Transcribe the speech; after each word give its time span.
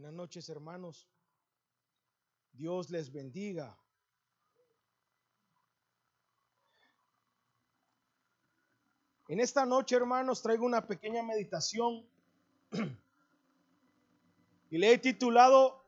Buenas 0.00 0.16
noches, 0.16 0.48
hermanos. 0.48 1.06
Dios 2.54 2.88
les 2.88 3.12
bendiga. 3.12 3.76
En 9.28 9.40
esta 9.40 9.66
noche, 9.66 9.96
hermanos, 9.96 10.40
traigo 10.40 10.64
una 10.64 10.86
pequeña 10.86 11.22
meditación 11.22 12.08
y 14.70 14.78
le 14.78 14.94
he 14.94 14.96
titulado 14.96 15.84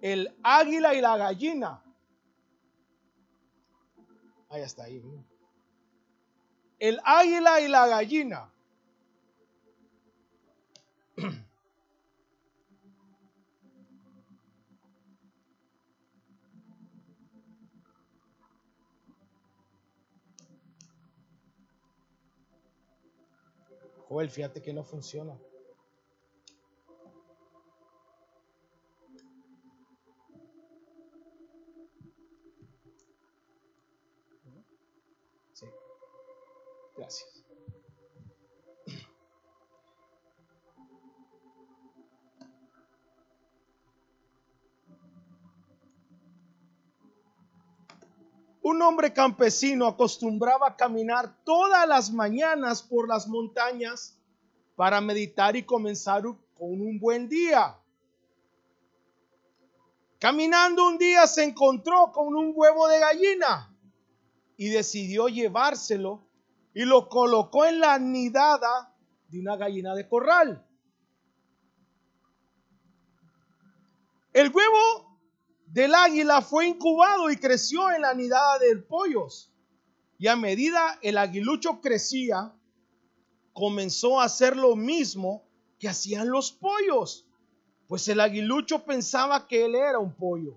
El 0.00 0.32
águila 0.44 0.94
y 0.94 1.00
la 1.00 1.16
gallina. 1.16 1.82
Ahí 4.50 4.62
está, 4.62 4.84
ahí. 4.84 5.02
El 6.78 7.00
águila 7.02 7.60
y 7.60 7.66
la 7.66 7.88
gallina. 7.88 8.52
Joel, 24.10 24.28
fíjate 24.28 24.60
que 24.60 24.72
no 24.72 24.82
funciona. 24.82 25.38
Sí. 35.52 35.66
Gracias. 36.96 37.39
Un 48.70 48.80
hombre 48.82 49.12
campesino 49.12 49.88
acostumbraba 49.88 50.68
a 50.68 50.76
caminar 50.76 51.42
todas 51.42 51.88
las 51.88 52.12
mañanas 52.12 52.84
por 52.84 53.08
las 53.08 53.26
montañas 53.26 54.16
para 54.76 55.00
meditar 55.00 55.56
y 55.56 55.64
comenzar 55.64 56.22
con 56.22 56.80
un 56.80 57.00
buen 57.00 57.28
día. 57.28 57.76
Caminando 60.20 60.86
un 60.86 60.98
día 60.98 61.26
se 61.26 61.42
encontró 61.42 62.12
con 62.12 62.36
un 62.36 62.52
huevo 62.54 62.86
de 62.86 63.00
gallina 63.00 63.76
y 64.56 64.68
decidió 64.68 65.26
llevárselo 65.26 66.24
y 66.72 66.84
lo 66.84 67.08
colocó 67.08 67.64
en 67.64 67.80
la 67.80 67.98
nidada 67.98 68.94
de 69.26 69.40
una 69.40 69.56
gallina 69.56 69.96
de 69.96 70.08
corral. 70.08 70.64
El 74.32 74.52
huevo 74.54 75.09
del 75.72 75.94
águila 75.94 76.42
fue 76.42 76.66
incubado 76.66 77.30
y 77.30 77.36
creció 77.36 77.90
en 77.92 78.02
la 78.02 78.12
nidada 78.12 78.58
de 78.58 78.76
pollos. 78.76 79.52
Y 80.18 80.26
a 80.26 80.36
medida 80.36 80.98
el 81.00 81.16
aguilucho 81.16 81.80
crecía, 81.80 82.52
comenzó 83.52 84.20
a 84.20 84.24
hacer 84.24 84.56
lo 84.56 84.74
mismo 84.74 85.44
que 85.78 85.88
hacían 85.88 86.28
los 86.28 86.52
pollos, 86.52 87.26
pues 87.86 88.06
el 88.08 88.20
aguilucho 88.20 88.84
pensaba 88.84 89.46
que 89.46 89.64
él 89.64 89.74
era 89.74 89.98
un 89.98 90.12
pollo. 90.14 90.56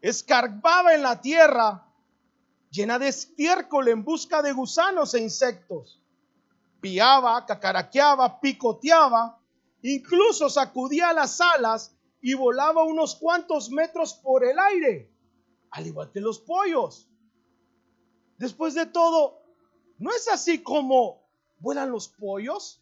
Escarbaba 0.00 0.94
en 0.94 1.02
la 1.02 1.20
tierra 1.20 1.86
llena 2.70 2.98
de 2.98 3.08
estiércol 3.08 3.88
en 3.88 4.02
busca 4.04 4.42
de 4.42 4.52
gusanos 4.52 5.14
e 5.14 5.20
insectos. 5.20 6.02
Piaba, 6.80 7.44
cacaraqueaba, 7.46 8.40
picoteaba, 8.40 9.38
incluso 9.82 10.48
sacudía 10.48 11.12
las 11.12 11.40
alas 11.40 11.94
y 12.22 12.34
volaba 12.34 12.84
unos 12.84 13.16
cuantos 13.16 13.70
metros 13.70 14.14
por 14.14 14.44
el 14.44 14.56
aire, 14.58 15.12
al 15.70 15.88
igual 15.88 16.12
que 16.12 16.20
los 16.20 16.38
pollos. 16.38 17.10
Después 18.38 18.74
de 18.74 18.86
todo, 18.86 19.42
¿no 19.98 20.10
es 20.12 20.28
así 20.28 20.62
como 20.62 21.28
vuelan 21.58 21.90
los 21.90 22.08
pollos? 22.08 22.80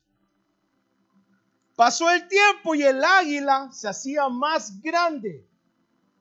Pasó 1.74 2.10
el 2.10 2.28
tiempo 2.28 2.74
y 2.74 2.82
el 2.82 3.02
águila 3.02 3.70
se 3.72 3.88
hacía 3.88 4.28
más 4.28 4.82
grande. 4.82 5.48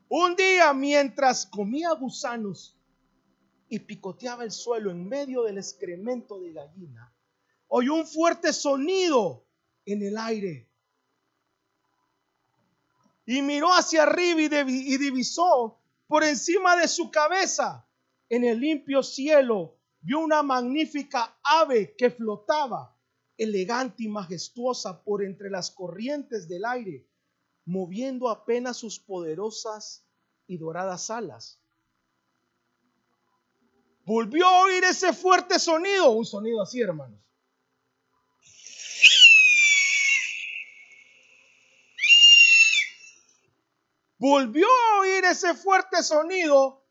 Un 0.07 0.37
día, 0.37 0.73
mientras 0.73 1.45
comía 1.45 1.91
gusanos 1.91 2.79
y 3.67 3.79
picoteaba 3.79 4.45
el 4.45 4.51
suelo 4.51 4.91
en 4.91 5.07
medio 5.07 5.43
del 5.43 5.57
excremento 5.57 6.39
de 6.39 6.53
gallina, 6.53 7.13
oyó 7.67 7.95
un 7.95 8.07
fuerte 8.07 8.53
sonido 8.53 9.45
en 9.85 10.03
el 10.03 10.17
aire 10.17 10.68
y 13.29 13.43
miró 13.43 13.71
hacia 13.71 14.01
arriba 14.01 14.41
y, 14.41 14.97
divisó 14.97 15.79
por 16.07 16.23
encima 16.23 16.75
de 16.75 16.87
su 16.87 17.11
cabeza 17.11 17.87
en 18.27 18.43
el 18.43 18.59
limpio 18.59 19.03
cielo 19.03 19.77
vio 20.01 20.19
una 20.19 20.41
magnífica 20.41 21.37
ave 21.43 21.93
que 21.95 22.09
flotaba 22.09 22.97
elegante 23.37 24.01
y 24.01 24.07
majestuosa 24.07 25.03
por 25.03 25.23
entre 25.23 25.51
las 25.51 25.69
corrientes 25.69 26.49
del 26.49 26.65
aire, 26.65 27.07
moviendo 27.65 28.29
apenas 28.29 28.77
sus 28.77 28.99
poderosas 28.99 30.03
y 30.47 30.57
doradas 30.57 31.11
alas. 31.11 31.61
Volvió 34.05 34.47
a 34.47 34.63
oír 34.63 34.83
ese 34.83 35.13
fuerte 35.13 35.59
sonido, 35.59 36.09
un 36.09 36.25
sonido 36.25 36.63
así, 36.63 36.81
hermanos. 36.81 37.19
Volvió 44.19 44.67
a 44.67 44.99
oír 44.99 45.25
ese 45.25 45.55
fuerte 45.55 46.03
sonido 46.03 46.85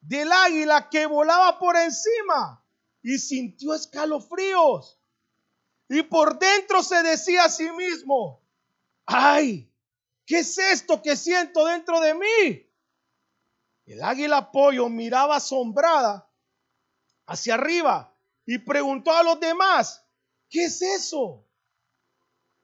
del 0.00 0.30
águila 0.30 0.90
que 0.90 1.06
volaba 1.06 1.58
por 1.58 1.76
encima 1.76 2.62
y 3.00 3.18
sintió 3.18 3.74
escalofríos. 3.74 5.00
Y 5.88 6.02
por 6.02 6.38
dentro 6.38 6.82
se 6.82 7.02
decía 7.02 7.44
a 7.44 7.48
sí 7.48 7.70
mismo, 7.70 8.42
ay, 9.06 9.72
¿qué 10.26 10.40
es 10.40 10.58
esto 10.58 11.00
que 11.00 11.16
siento 11.16 11.64
dentro 11.66 12.00
de 12.00 12.14
mí? 12.14 12.70
El 13.86 14.02
águila 14.02 14.50
pollo 14.50 14.88
miraba 14.88 15.36
asombrada 15.36 16.28
hacia 17.26 17.54
arriba 17.54 18.12
y 18.46 18.58
preguntó 18.58 19.12
a 19.12 19.22
los 19.22 19.38
demás, 19.38 20.04
¿qué 20.48 20.64
es 20.64 20.82
eso? 20.82 21.46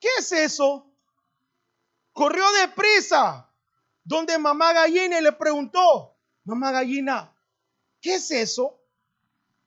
¿Qué 0.01 0.09
es 0.19 0.33
eso? 0.33 0.91
Corrió 2.13 2.45
deprisa 2.53 3.50
donde 4.11 4.37
mamá 4.39 4.73
gallina 4.73 5.21
le 5.21 5.31
preguntó, 5.31 6.17
mamá 6.43 6.73
gallina, 6.73 7.33
¿qué 8.01 8.17
es 8.17 8.33
eso? 8.33 8.77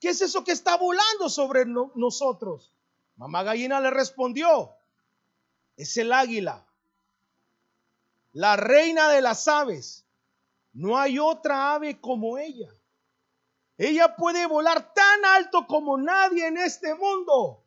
¿Qué 0.01 0.09
es 0.09 0.19
eso 0.19 0.43
que 0.43 0.51
está 0.51 0.75
volando 0.75 1.29
sobre 1.29 1.63
nosotros? 1.65 2.73
Mamá 3.15 3.43
gallina 3.43 3.79
le 3.79 3.89
respondió, 3.89 4.75
es 5.77 5.95
el 5.95 6.11
águila, 6.11 6.67
la 8.33 8.57
reina 8.57 9.07
de 9.07 9.21
las 9.21 9.47
aves. 9.47 10.05
No 10.73 10.97
hay 10.97 11.19
otra 11.19 11.75
ave 11.75 12.01
como 12.01 12.37
ella. 12.37 12.69
Ella 13.77 14.13
puede 14.13 14.45
volar 14.45 14.93
tan 14.93 15.23
alto 15.23 15.65
como 15.67 15.97
nadie 15.97 16.47
en 16.47 16.57
este 16.57 16.93
mundo. 16.95 17.63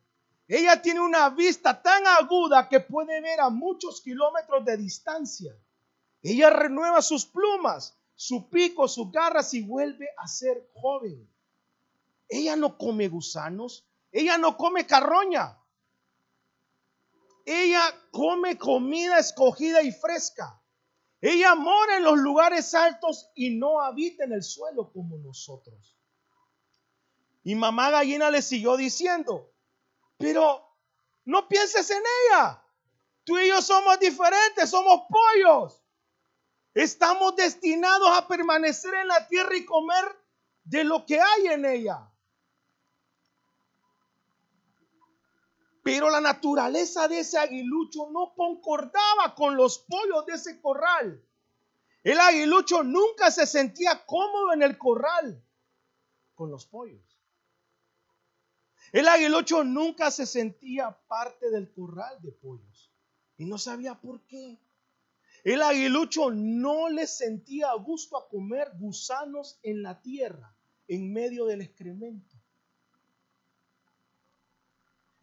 Ella 0.47 0.79
tiene 0.79 0.99
una 0.99 1.29
vista 1.31 1.81
tan 1.81 2.05
aguda 2.05 2.69
que 2.69 2.81
puede 2.81 3.19
ver 3.19 3.41
a 3.41 3.49
muchos 3.49 3.99
kilómetros 3.99 4.63
de 4.63 4.77
distancia. 4.77 5.57
Ella 6.21 6.49
renueva 6.49 7.01
sus 7.01 7.25
plumas, 7.25 7.97
su 8.15 8.49
pico, 8.49 8.87
sus 8.87 9.11
garras 9.11 9.53
y 9.53 9.61
vuelve 9.61 10.07
a 10.17 10.27
ser 10.27 10.69
joven. 10.73 11.29
Ella 12.27 12.55
no 12.55 12.77
come 12.77 13.07
gusanos, 13.07 13.85
ella 14.11 14.37
no 14.37 14.57
come 14.57 14.85
carroña. 14.85 15.57
Ella 17.45 17.81
come 18.11 18.57
comida 18.57 19.19
escogida 19.19 19.81
y 19.81 19.91
fresca. 19.91 20.61
Ella 21.21 21.55
mora 21.55 21.97
en 21.97 22.03
los 22.03 22.17
lugares 22.17 22.73
altos 22.73 23.31
y 23.35 23.51
no 23.51 23.81
habita 23.81 24.25
en 24.25 24.33
el 24.33 24.43
suelo 24.43 24.91
como 24.91 25.17
nosotros. 25.17 25.97
Y 27.43 27.55
mamá 27.55 27.89
gallina 27.89 28.29
le 28.29 28.41
siguió 28.41 28.75
diciendo, 28.75 29.53
pero 30.17 30.67
no 31.23 31.47
pienses 31.47 31.89
en 31.89 32.03
ella. 32.25 32.61
Tú 33.23 33.37
y 33.37 33.47
yo 33.47 33.61
somos 33.61 33.99
diferentes, 33.99 34.69
somos 34.69 35.03
pollos. 35.09 35.81
Estamos 36.77 37.35
destinados 37.35 38.07
a 38.15 38.27
permanecer 38.27 38.93
en 38.93 39.07
la 39.07 39.27
tierra 39.27 39.57
y 39.57 39.65
comer 39.65 40.05
de 40.63 40.83
lo 40.83 41.07
que 41.07 41.19
hay 41.19 41.47
en 41.47 41.65
ella. 41.65 42.07
Pero 45.81 46.11
la 46.11 46.21
naturaleza 46.21 47.07
de 47.07 47.21
ese 47.21 47.39
aguilucho 47.39 48.11
no 48.11 48.35
concordaba 48.35 49.33
con 49.33 49.57
los 49.57 49.79
pollos 49.79 50.27
de 50.27 50.35
ese 50.35 50.61
corral. 50.61 51.19
El 52.03 52.19
aguilucho 52.19 52.83
nunca 52.83 53.31
se 53.31 53.47
sentía 53.47 54.05
cómodo 54.05 54.53
en 54.53 54.61
el 54.61 54.77
corral 54.77 55.43
con 56.35 56.51
los 56.51 56.67
pollos. 56.67 57.19
El 58.91 59.07
aguilucho 59.07 59.63
nunca 59.63 60.11
se 60.11 60.27
sentía 60.27 60.95
parte 61.07 61.49
del 61.49 61.73
corral 61.73 62.21
de 62.21 62.33
pollos. 62.33 62.91
Y 63.35 63.45
no 63.45 63.57
sabía 63.57 63.95
por 63.95 64.21
qué. 64.27 64.59
El 65.47 65.61
aguilucho 65.61 66.29
no 66.29 66.89
le 66.89 67.07
sentía 67.07 67.71
gusto 67.75 68.17
a 68.17 68.27
comer 68.27 68.69
gusanos 68.77 69.57
en 69.63 69.81
la 69.81 70.01
tierra, 70.01 70.53
en 70.89 71.13
medio 71.13 71.45
del 71.45 71.61
excremento. 71.61 72.35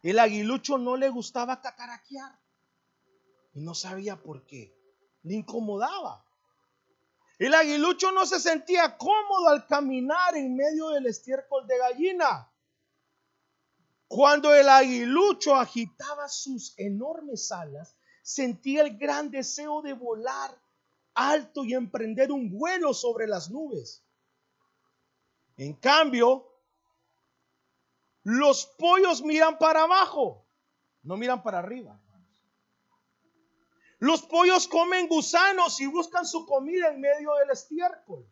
El 0.01 0.17
aguilucho 0.17 0.79
no 0.79 0.97
le 0.97 1.09
gustaba 1.09 1.61
cacaraquear 1.61 2.39
y 3.53 3.61
no 3.61 3.75
sabía 3.75 4.19
por 4.19 4.47
qué. 4.47 4.75
Le 5.21 5.35
incomodaba. 5.35 6.25
El 7.37 7.53
aguilucho 7.53 8.11
no 8.11 8.25
se 8.25 8.39
sentía 8.39 8.97
cómodo 8.97 9.49
al 9.49 9.67
caminar 9.67 10.35
en 10.35 10.55
medio 10.55 10.89
del 10.89 11.05
estiércol 11.05 11.67
de 11.67 11.77
gallina. 11.77 12.51
Cuando 14.07 14.55
el 14.55 14.69
aguilucho 14.69 15.55
agitaba 15.55 16.27
sus 16.29 16.73
enormes 16.79 17.51
alas, 17.51 17.95
sentía 18.25 18.81
el 18.81 18.97
gran 18.97 19.29
deseo 19.29 19.83
de 19.83 19.93
volar 19.93 20.59
alto 21.13 21.63
y 21.63 21.75
emprender 21.75 22.31
un 22.31 22.49
vuelo 22.49 22.91
sobre 22.91 23.27
las 23.27 23.51
nubes. 23.51 24.03
En 25.57 25.73
cambio, 25.73 26.51
los 28.23 28.65
pollos 28.65 29.21
miran 29.21 29.59
para 29.59 29.83
abajo, 29.83 30.43
no 31.03 31.17
miran 31.17 31.43
para 31.43 31.59
arriba. 31.59 32.01
Los 33.99 34.23
pollos 34.23 34.67
comen 34.67 35.07
gusanos 35.07 35.79
y 35.79 35.85
buscan 35.85 36.25
su 36.25 36.47
comida 36.47 36.87
en 36.87 37.01
medio 37.01 37.31
del 37.35 37.51
estiércol. 37.51 38.27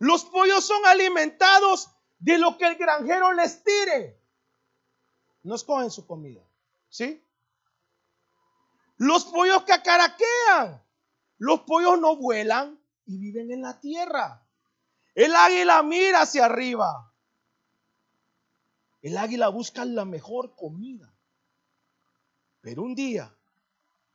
Los 0.00 0.24
pollos 0.24 0.66
son 0.66 0.84
alimentados 0.84 1.90
de 2.18 2.38
lo 2.38 2.58
que 2.58 2.66
el 2.66 2.74
granjero 2.74 3.32
les 3.34 3.62
tire. 3.62 4.20
No 5.44 5.54
escogen 5.54 5.92
su 5.92 6.04
comida. 6.08 6.42
¿Sí? 6.88 7.22
Los 8.96 9.24
pollos 9.26 9.62
cacaraquean. 9.64 10.82
Los 11.38 11.60
pollos 11.60 12.00
no 12.00 12.16
vuelan 12.16 12.80
y 13.04 13.18
viven 13.18 13.50
en 13.50 13.62
la 13.62 13.78
tierra. 13.78 14.46
El 15.14 15.34
águila 15.34 15.82
mira 15.82 16.22
hacia 16.22 16.46
arriba. 16.46 17.12
El 19.02 19.16
águila 19.16 19.48
busca 19.48 19.84
la 19.84 20.04
mejor 20.04 20.54
comida. 20.56 21.12
Pero 22.60 22.82
un 22.82 22.94
día 22.94 23.32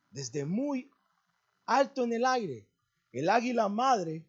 desde 0.09 0.45
muy 0.45 0.91
alto 1.65 2.03
en 2.03 2.13
el 2.13 2.25
aire, 2.25 2.67
el 3.11 3.29
águila 3.29 3.69
madre 3.69 4.25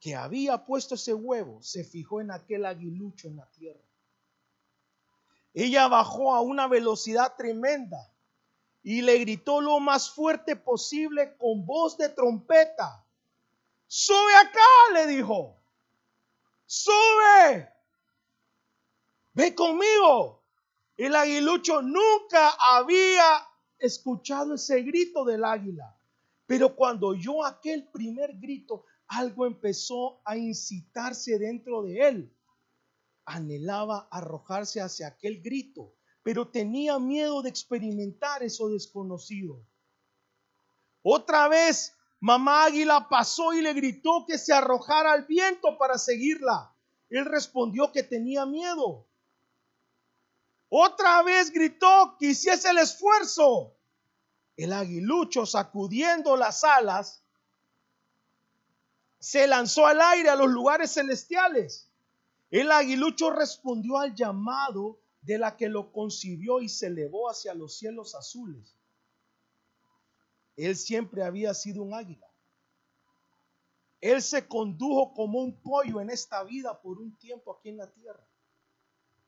que 0.00 0.16
había 0.16 0.64
puesto 0.64 0.94
ese 0.94 1.14
huevo 1.14 1.62
se 1.62 1.84
fijó 1.84 2.20
en 2.20 2.30
aquel 2.30 2.64
aguilucho 2.64 3.28
en 3.28 3.36
la 3.36 3.50
tierra. 3.50 3.89
Ella 5.52 5.88
bajó 5.88 6.34
a 6.34 6.40
una 6.40 6.68
velocidad 6.68 7.34
tremenda 7.36 7.98
y 8.82 9.02
le 9.02 9.18
gritó 9.18 9.60
lo 9.60 9.80
más 9.80 10.10
fuerte 10.10 10.56
posible 10.56 11.36
con 11.36 11.66
voz 11.66 11.96
de 11.98 12.08
trompeta. 12.08 13.04
Sube 13.86 14.36
acá, 14.36 14.94
le 14.94 15.06
dijo. 15.08 15.60
Sube. 16.66 17.68
Ve 19.32 19.54
conmigo. 19.54 20.44
El 20.96 21.16
aguilucho 21.16 21.82
nunca 21.82 22.50
había 22.60 23.46
escuchado 23.78 24.54
ese 24.54 24.82
grito 24.82 25.24
del 25.24 25.44
águila. 25.44 25.96
Pero 26.46 26.74
cuando 26.76 27.08
oyó 27.08 27.44
aquel 27.44 27.88
primer 27.88 28.36
grito, 28.38 28.84
algo 29.08 29.46
empezó 29.46 30.20
a 30.24 30.36
incitarse 30.36 31.38
dentro 31.38 31.82
de 31.82 32.00
él. 32.08 32.36
Anhelaba 33.32 34.08
arrojarse 34.10 34.80
hacia 34.80 35.06
aquel 35.06 35.40
grito, 35.40 35.94
pero 36.22 36.48
tenía 36.48 36.98
miedo 36.98 37.42
de 37.42 37.48
experimentar 37.48 38.42
eso 38.42 38.68
desconocido. 38.68 39.64
Otra 41.02 41.48
vez, 41.48 41.94
mamá 42.18 42.64
águila 42.64 43.08
pasó 43.08 43.52
y 43.52 43.62
le 43.62 43.72
gritó 43.72 44.24
que 44.26 44.36
se 44.36 44.52
arrojara 44.52 45.12
al 45.12 45.26
viento 45.26 45.78
para 45.78 45.96
seguirla. 45.96 46.74
Él 47.08 47.24
respondió 47.24 47.92
que 47.92 48.02
tenía 48.02 48.46
miedo. 48.46 49.06
Otra 50.68 51.22
vez 51.22 51.50
gritó 51.50 52.16
que 52.18 52.26
hiciese 52.26 52.70
el 52.70 52.78
esfuerzo. 52.78 53.76
El 54.56 54.72
aguilucho, 54.72 55.46
sacudiendo 55.46 56.36
las 56.36 56.64
alas, 56.64 57.22
se 59.18 59.46
lanzó 59.46 59.86
al 59.86 60.00
aire 60.00 60.30
a 60.30 60.36
los 60.36 60.48
lugares 60.48 60.92
celestiales. 60.94 61.89
El 62.50 62.70
aguilucho 62.70 63.30
respondió 63.30 63.98
al 63.98 64.14
llamado 64.14 65.00
de 65.22 65.38
la 65.38 65.56
que 65.56 65.68
lo 65.68 65.92
concibió 65.92 66.60
y 66.60 66.68
se 66.68 66.86
elevó 66.86 67.30
hacia 67.30 67.54
los 67.54 67.76
cielos 67.76 68.14
azules. 68.14 68.76
Él 70.56 70.76
siempre 70.76 71.22
había 71.22 71.54
sido 71.54 71.82
un 71.82 71.94
águila. 71.94 72.26
Él 74.00 74.22
se 74.22 74.48
condujo 74.48 75.12
como 75.14 75.40
un 75.40 75.60
pollo 75.60 76.00
en 76.00 76.10
esta 76.10 76.42
vida 76.42 76.80
por 76.80 76.98
un 76.98 77.16
tiempo 77.16 77.56
aquí 77.56 77.68
en 77.68 77.76
la 77.76 77.90
tierra 77.92 78.26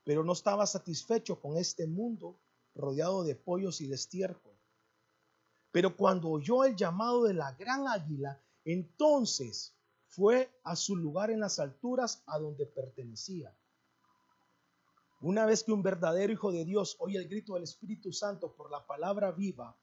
pero 0.03 0.23
no 0.23 0.33
estaba 0.33 0.65
satisfecho 0.65 1.39
con 1.39 1.57
este 1.57 1.87
mundo 1.87 2.37
rodeado 2.75 3.23
de 3.23 3.35
pollos 3.35 3.81
y 3.81 3.87
de 3.87 3.95
estiércol. 3.95 4.53
Pero 5.71 5.95
cuando 5.95 6.29
oyó 6.29 6.65
el 6.65 6.75
llamado 6.75 7.23
de 7.23 7.33
la 7.33 7.53
gran 7.53 7.87
águila, 7.87 8.41
entonces 8.65 9.73
fue 10.15 10.51
a 10.63 10.75
su 10.75 10.95
lugar 10.95 11.31
en 11.31 11.39
las 11.39 11.57
alturas 11.57 12.23
a 12.27 12.37
donde 12.37 12.67
pertenecía. 12.67 13.57
Una 15.21 15.45
vez 15.47 15.63
que 15.63 15.71
un 15.71 15.81
verdadero 15.81 16.31
hijo 16.31 16.51
de 16.51 16.65
Dios 16.65 16.97
oye 16.99 17.17
el 17.17 17.27
grito 17.27 17.55
del 17.55 17.63
Espíritu 17.63 18.11
Santo 18.13 18.53
por 18.55 18.69
la 18.69 18.85
palabra 18.85 19.31
viva, 19.31 19.75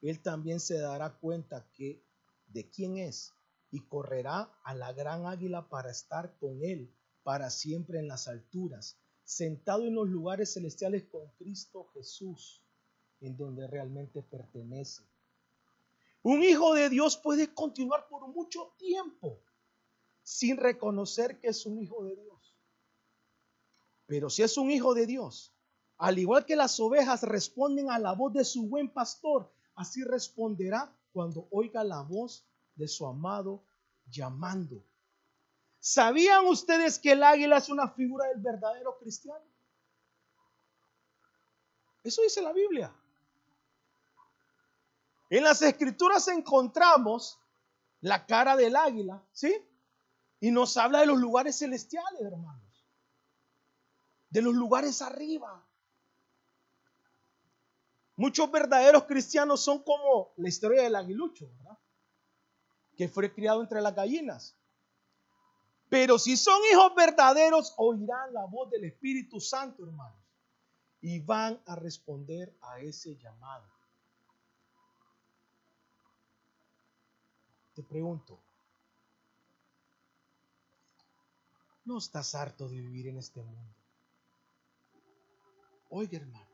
él 0.00 0.22
también 0.22 0.60
se 0.60 0.78
dará 0.78 1.18
cuenta 1.18 1.66
que 1.72 2.04
de 2.46 2.70
quién 2.70 2.98
es 2.98 3.34
y 3.72 3.80
correrá 3.80 4.56
a 4.62 4.74
la 4.74 4.92
gran 4.92 5.26
águila 5.26 5.68
para 5.68 5.90
estar 5.90 6.36
con 6.38 6.62
él 6.62 6.94
para 7.24 7.50
siempre 7.50 7.98
en 7.98 8.06
las 8.06 8.28
alturas 8.28 8.98
sentado 9.24 9.84
en 9.84 9.94
los 9.94 10.08
lugares 10.08 10.52
celestiales 10.52 11.04
con 11.04 11.26
Cristo 11.38 11.88
Jesús, 11.94 12.62
en 13.20 13.36
donde 13.36 13.66
realmente 13.66 14.22
pertenece. 14.22 15.02
Un 16.22 16.42
hijo 16.42 16.74
de 16.74 16.88
Dios 16.88 17.16
puede 17.16 17.52
continuar 17.52 18.06
por 18.08 18.28
mucho 18.28 18.74
tiempo 18.78 19.40
sin 20.22 20.56
reconocer 20.56 21.38
que 21.38 21.48
es 21.48 21.66
un 21.66 21.80
hijo 21.80 22.04
de 22.04 22.16
Dios. 22.16 22.56
Pero 24.06 24.30
si 24.30 24.42
es 24.42 24.56
un 24.56 24.70
hijo 24.70 24.94
de 24.94 25.06
Dios, 25.06 25.52
al 25.98 26.18
igual 26.18 26.44
que 26.44 26.56
las 26.56 26.78
ovejas 26.80 27.22
responden 27.22 27.90
a 27.90 27.98
la 27.98 28.12
voz 28.12 28.32
de 28.32 28.44
su 28.44 28.68
buen 28.68 28.88
pastor, 28.88 29.52
así 29.74 30.02
responderá 30.02 30.94
cuando 31.12 31.48
oiga 31.50 31.84
la 31.84 32.02
voz 32.02 32.44
de 32.74 32.88
su 32.88 33.06
amado 33.06 33.62
llamando. 34.10 34.82
¿Sabían 35.78 36.46
ustedes 36.46 36.98
que 36.98 37.12
el 37.12 37.22
águila 37.22 37.58
es 37.58 37.68
una 37.68 37.88
figura 37.88 38.28
del 38.28 38.40
verdadero 38.40 38.96
cristiano? 38.98 39.44
Eso 42.04 42.22
dice 42.22 42.42
la 42.42 42.52
Biblia. 42.52 42.92
En 45.30 45.44
las 45.44 45.62
escrituras 45.62 46.28
encontramos 46.28 47.38
la 48.00 48.26
cara 48.26 48.56
del 48.56 48.76
águila, 48.76 49.22
¿sí? 49.32 49.54
Y 50.42 50.50
nos 50.50 50.76
habla 50.76 50.98
de 50.98 51.06
los 51.06 51.20
lugares 51.20 51.56
celestiales, 51.56 52.20
hermanos. 52.20 52.84
De 54.28 54.42
los 54.42 54.52
lugares 54.52 55.00
arriba. 55.00 55.64
Muchos 58.16 58.50
verdaderos 58.50 59.04
cristianos 59.04 59.60
son 59.60 59.84
como 59.84 60.32
la 60.38 60.48
historia 60.48 60.82
del 60.82 60.96
aguilucho, 60.96 61.48
¿verdad? 61.58 61.78
Que 62.96 63.08
fue 63.08 63.32
criado 63.32 63.62
entre 63.62 63.80
las 63.80 63.94
gallinas. 63.94 64.56
Pero 65.88 66.18
si 66.18 66.36
son 66.36 66.60
hijos 66.72 66.92
verdaderos, 66.96 67.74
oirán 67.76 68.34
la 68.34 68.44
voz 68.46 68.68
del 68.68 68.82
Espíritu 68.82 69.38
Santo, 69.38 69.84
hermanos, 69.84 70.24
y 71.00 71.20
van 71.20 71.62
a 71.66 71.76
responder 71.76 72.52
a 72.62 72.80
ese 72.80 73.16
llamado. 73.16 73.70
Te 77.74 77.84
pregunto, 77.84 78.42
¿no 81.84 81.98
estás 81.98 82.34
harto 82.34 82.68
de 82.68 82.80
vivir 82.80 83.08
en 83.08 83.18
este 83.18 83.42
mundo? 83.42 83.74
Oiga, 85.90 86.18
hermano, 86.18 86.48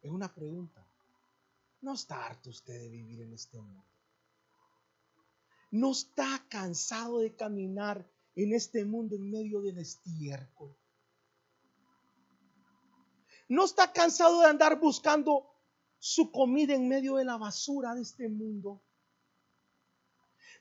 es 0.00 0.10
una 0.10 0.32
pregunta. 0.32 0.86
¿No 1.80 1.94
está 1.94 2.26
harto 2.26 2.50
usted 2.50 2.80
de 2.80 2.88
vivir 2.88 3.22
en 3.22 3.32
este 3.32 3.60
mundo? 3.60 3.84
¿No 5.70 5.92
está 5.92 6.44
cansado 6.48 7.18
de 7.18 7.34
caminar 7.34 8.08
en 8.34 8.54
este 8.54 8.84
mundo 8.84 9.16
en 9.16 9.30
medio 9.30 9.60
del 9.60 9.78
estiércol. 9.78 10.74
No 13.48 13.64
está 13.64 13.92
cansado 13.92 14.40
de 14.40 14.46
andar 14.46 14.80
buscando 14.80 15.46
su 15.98 16.30
comida 16.30 16.74
en 16.74 16.88
medio 16.88 17.16
de 17.16 17.24
la 17.24 17.36
basura 17.36 17.94
de 17.94 18.02
este 18.02 18.28
mundo. 18.28 18.82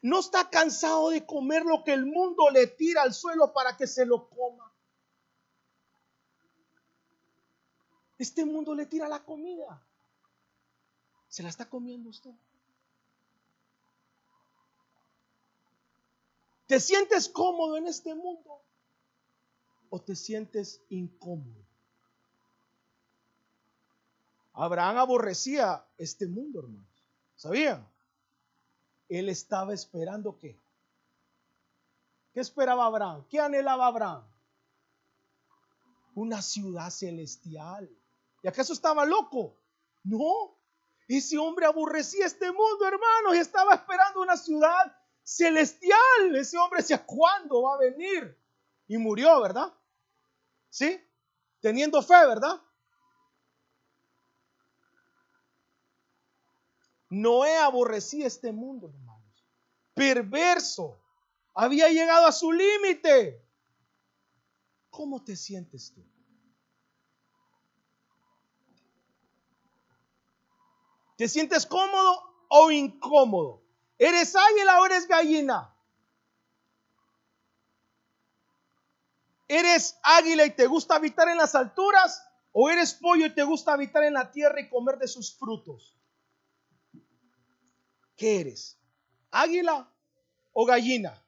No 0.02 0.20
está 0.20 0.50
cansado 0.50 1.10
de 1.10 1.26
comer 1.26 1.64
lo 1.64 1.84
que 1.84 1.94
el 1.94 2.06
mundo 2.06 2.50
le 2.50 2.68
tira 2.68 3.04
al 3.04 3.14
suelo 3.14 3.54
para 3.54 3.78
que 3.78 3.86
se 3.86 4.06
lo 4.06 4.30
coma. 4.30 4.72
Este 8.18 8.46
mundo 8.46 8.74
le 8.74 8.86
tira 8.86 9.08
la 9.08 9.24
comida. 9.24 9.82
¿Se 11.28 11.44
la 11.44 11.50
está 11.50 11.70
comiendo 11.70 12.10
usted? 12.10 12.32
¿Te 16.68 16.80
sientes 16.80 17.28
cómodo 17.28 17.78
en 17.78 17.88
este 17.88 18.16
mundo? 18.16 18.62
¿O 19.90 20.00
te 20.00 20.16
sientes 20.16 20.82
incómodo? 20.90 21.66
Abraham 24.54 24.98
aborrecía 24.98 25.86
este 25.98 26.28
mundo, 26.28 26.60
hermanos. 26.60 26.88
¿Sabían? 27.36 27.91
Él 29.12 29.28
estaba 29.28 29.74
esperando 29.74 30.38
qué? 30.38 30.58
¿Qué 32.34 32.40
esperaba 32.40 32.86
Abraham? 32.86 33.26
¿Qué 33.30 33.42
anhelaba 33.42 33.88
Abraham? 33.88 34.24
Una 36.16 36.42
ciudad 36.42 36.90
celestial. 36.90 37.90
¿Y 38.42 38.48
acaso 38.48 38.72
estaba 38.72 39.06
loco? 39.06 39.58
No. 40.06 40.58
Ese 41.10 41.38
hombre 41.38 41.66
aborrecía 41.66 42.26
este 42.26 42.54
mundo, 42.54 42.86
hermanos, 42.88 43.36
y 43.36 43.40
estaba 43.40 43.74
esperando 43.74 44.22
una 44.22 44.38
ciudad 44.38 44.96
celestial. 45.24 46.34
Ese 46.34 46.58
hombre 46.58 46.80
decía, 46.80 47.06
¿cuándo 47.06 47.64
va 47.64 47.76
a 47.76 47.80
venir? 47.80 48.40
Y 48.88 48.98
murió, 48.98 49.42
¿verdad? 49.42 49.74
¿Sí? 50.70 51.06
Teniendo 51.60 52.02
fe, 52.02 52.26
¿verdad? 52.28 52.62
Noé 57.12 57.58
aborrecía 57.58 58.26
este 58.26 58.54
mundo, 58.54 58.88
hermanos. 58.88 59.46
Perverso. 59.94 60.98
Había 61.54 61.90
llegado 61.90 62.26
a 62.26 62.32
su 62.32 62.54
límite. 62.54 63.46
¿Cómo 64.90 65.22
te 65.22 65.36
sientes 65.36 65.94
tú? 65.94 66.02
¿Te 71.18 71.28
sientes 71.28 71.66
cómodo 71.66 72.46
o 72.48 72.72
incómodo? 72.72 73.62
¿Eres 73.98 74.34
águila 74.34 74.80
o 74.80 74.86
eres 74.86 75.06
gallina? 75.06 75.76
¿Eres 79.50 80.00
águila 80.02 80.46
y 80.46 80.52
te 80.52 80.66
gusta 80.66 80.96
habitar 80.96 81.28
en 81.28 81.38
las 81.38 81.56
alturas? 81.56 82.26
¿O 82.54 82.70
eres 82.70 82.94
pollo 82.94 83.26
y 83.26 83.36
te 83.36 83.44
gusta 83.44 83.74
habitar 83.74 84.04
en 84.04 84.14
la 84.14 84.32
tierra 84.32 84.62
y 84.62 84.70
comer 84.70 84.98
de 84.98 85.10
sus 85.10 85.38
frutos? 85.38 86.01
¿Qué 88.22 88.40
eres? 88.40 88.78
¿Águila 89.32 89.92
o 90.54 90.64
gallina? 90.64 91.20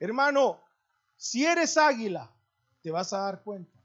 Hermano, 0.00 0.60
si 1.16 1.46
eres 1.46 1.76
águila, 1.76 2.28
te 2.82 2.90
vas 2.90 3.12
a 3.12 3.18
dar 3.18 3.44
cuenta. 3.44 3.78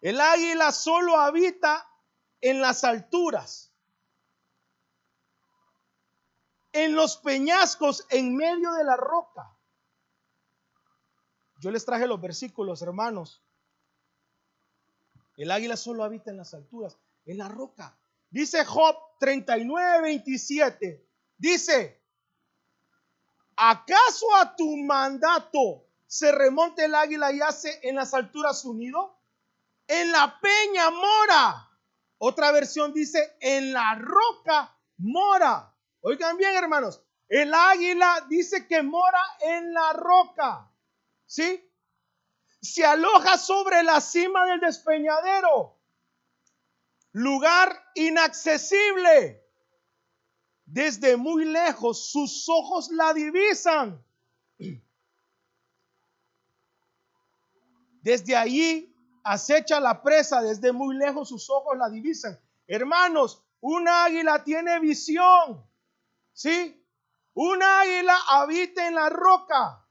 El 0.00 0.20
águila 0.20 0.72
solo 0.72 1.16
habita 1.16 1.88
en 2.40 2.60
las 2.60 2.82
alturas, 2.82 3.72
en 6.72 6.96
los 6.96 7.16
peñascos, 7.18 8.04
en 8.10 8.34
medio 8.34 8.72
de 8.72 8.82
la 8.82 8.96
roca. 8.96 9.56
Yo 11.60 11.70
les 11.70 11.84
traje 11.84 12.08
los 12.08 12.20
versículos, 12.20 12.82
hermanos, 12.82 13.40
el 15.42 15.50
águila 15.50 15.76
solo 15.76 16.04
habita 16.04 16.30
en 16.30 16.36
las 16.36 16.52
alturas, 16.54 16.98
en 17.24 17.38
la 17.38 17.48
roca. 17.48 17.96
Dice 18.30 18.64
Job 18.64 18.96
39, 19.20 20.02
27. 20.02 21.06
Dice, 21.36 22.02
¿acaso 23.56 24.34
a 24.36 24.56
tu 24.56 24.76
mandato 24.78 25.86
se 26.06 26.32
remonte 26.32 26.84
el 26.84 26.94
águila 26.94 27.32
y 27.32 27.40
hace 27.40 27.78
en 27.82 27.94
las 27.94 28.14
alturas 28.14 28.60
su 28.60 28.74
nido? 28.74 29.16
En 29.86 30.10
la 30.10 30.38
peña 30.40 30.90
mora. 30.90 31.70
Otra 32.18 32.50
versión 32.50 32.92
dice, 32.92 33.36
en 33.40 33.72
la 33.72 33.94
roca 33.94 34.76
mora. 34.98 35.72
Oigan 36.00 36.36
bien, 36.36 36.54
hermanos. 36.56 37.00
El 37.28 37.54
águila 37.54 38.26
dice 38.28 38.66
que 38.66 38.82
mora 38.82 39.22
en 39.40 39.72
la 39.72 39.92
roca. 39.92 40.70
¿Sí? 41.26 41.67
Se 42.60 42.84
aloja 42.84 43.38
sobre 43.38 43.82
la 43.82 44.00
cima 44.00 44.44
del 44.46 44.60
despeñadero, 44.60 45.78
lugar 47.12 47.90
inaccesible. 47.94 49.44
Desde 50.64 51.16
muy 51.16 51.46
lejos 51.46 52.10
sus 52.10 52.46
ojos 52.48 52.90
la 52.90 53.14
divisan. 53.14 54.04
Desde 58.02 58.36
allí 58.36 58.94
acecha 59.24 59.80
la 59.80 60.02
presa, 60.02 60.42
desde 60.42 60.72
muy 60.72 60.96
lejos 60.96 61.28
sus 61.28 61.48
ojos 61.48 61.76
la 61.76 61.88
divisan. 61.88 62.38
Hermanos, 62.66 63.42
un 63.60 63.88
águila 63.88 64.44
tiene 64.44 64.78
visión. 64.78 65.66
¿Sí? 66.32 66.74
Un 67.34 67.62
águila 67.62 68.16
habita 68.28 68.86
en 68.86 68.94
la 68.94 69.08
roca. 69.08 69.87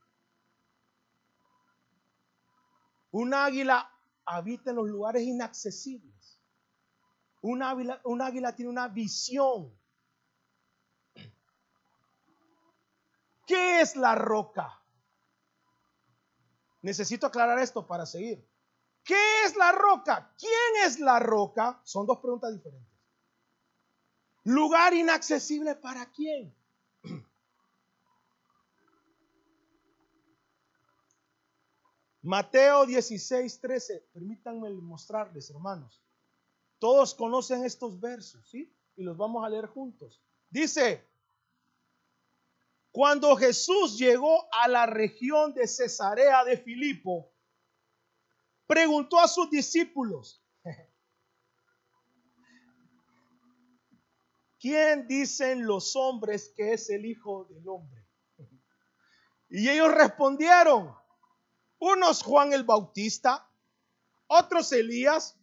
Un 3.17 3.33
águila 3.33 3.91
habita 4.25 4.69
en 4.69 4.75
los 4.75 4.87
lugares 4.87 5.23
inaccesibles. 5.23 6.39
Un 7.41 7.63
águila, 7.63 7.99
un 8.03 8.21
águila 8.21 8.55
tiene 8.55 8.69
una 8.69 8.89
visión. 8.89 9.75
¿Qué 13.47 13.81
es 13.81 13.95
la 13.95 14.13
roca? 14.13 14.83
Necesito 16.83 17.25
aclarar 17.25 17.57
esto 17.57 17.87
para 17.87 18.05
seguir. 18.05 18.47
¿Qué 19.03 19.45
es 19.45 19.55
la 19.55 19.71
roca? 19.71 20.35
¿Quién 20.37 20.85
es 20.85 20.99
la 20.99 21.17
roca? 21.17 21.81
Son 21.85 22.05
dos 22.05 22.19
preguntas 22.19 22.53
diferentes. 22.53 22.93
Lugar 24.43 24.93
inaccesible 24.93 25.73
para 25.73 26.11
quién? 26.11 26.55
Mateo 32.27 32.85
16, 32.85 33.61
13. 33.61 34.09
Permítanme 34.11 34.69
mostrarles, 34.71 35.49
hermanos. 35.49 36.03
Todos 36.77 37.15
conocen 37.15 37.63
estos 37.63 38.01
versos, 38.01 38.49
¿sí? 38.49 38.69
Y 38.97 39.03
los 39.03 39.15
vamos 39.15 39.45
a 39.45 39.49
leer 39.49 39.67
juntos. 39.67 40.21
Dice, 40.49 41.07
cuando 42.91 43.33
Jesús 43.37 43.97
llegó 43.97 44.45
a 44.51 44.67
la 44.67 44.85
región 44.85 45.53
de 45.53 45.67
Cesarea 45.67 46.43
de 46.43 46.57
Filipo, 46.57 47.31
preguntó 48.65 49.19
a 49.19 49.29
sus 49.29 49.49
discípulos, 49.49 50.43
¿quién 54.59 55.07
dicen 55.07 55.65
los 55.65 55.95
hombres 55.95 56.51
que 56.57 56.73
es 56.73 56.89
el 56.89 57.05
Hijo 57.05 57.45
del 57.45 57.65
Hombre? 57.69 58.05
Y 59.49 59.69
ellos 59.69 59.93
respondieron, 59.93 60.93
unos 61.79 62.23
Juan 62.23 62.53
el 62.53 62.63
Bautista, 62.63 63.49
otros 64.27 64.71
Elías, 64.71 65.37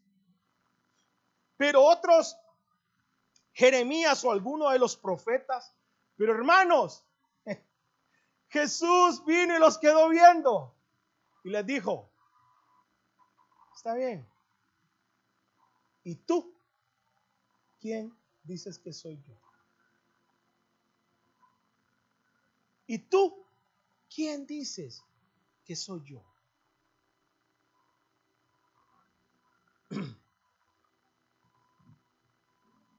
pero 1.57 1.83
otros 1.83 2.37
Jeremías 3.53 4.25
o 4.25 4.33
alguno 4.33 4.71
de 4.71 4.79
los 4.79 4.97
profetas. 4.97 5.75
Pero 6.17 6.35
hermanos, 6.35 7.05
Jesús 8.49 9.25
vino 9.25 9.57
y 9.57 9.61
los 9.61 9.79
quedó 9.79 10.09
viendo 10.09 10.75
y 11.45 11.51
les 11.51 11.65
dijo, 11.65 12.11
está 13.75 13.95
bien. 13.95 14.29
¿Y 16.03 16.17
tú? 16.17 16.55
¿Quién 17.81 18.17
dices 18.43 18.79
que 18.79 18.93
soy 18.93 19.23
yo? 19.23 19.35
¿Y 22.87 22.99
tú? 22.99 23.47
¿Quién 24.15 24.47
dices 24.47 25.03
que 25.65 25.75
soy 25.75 26.03
yo. 26.05 26.23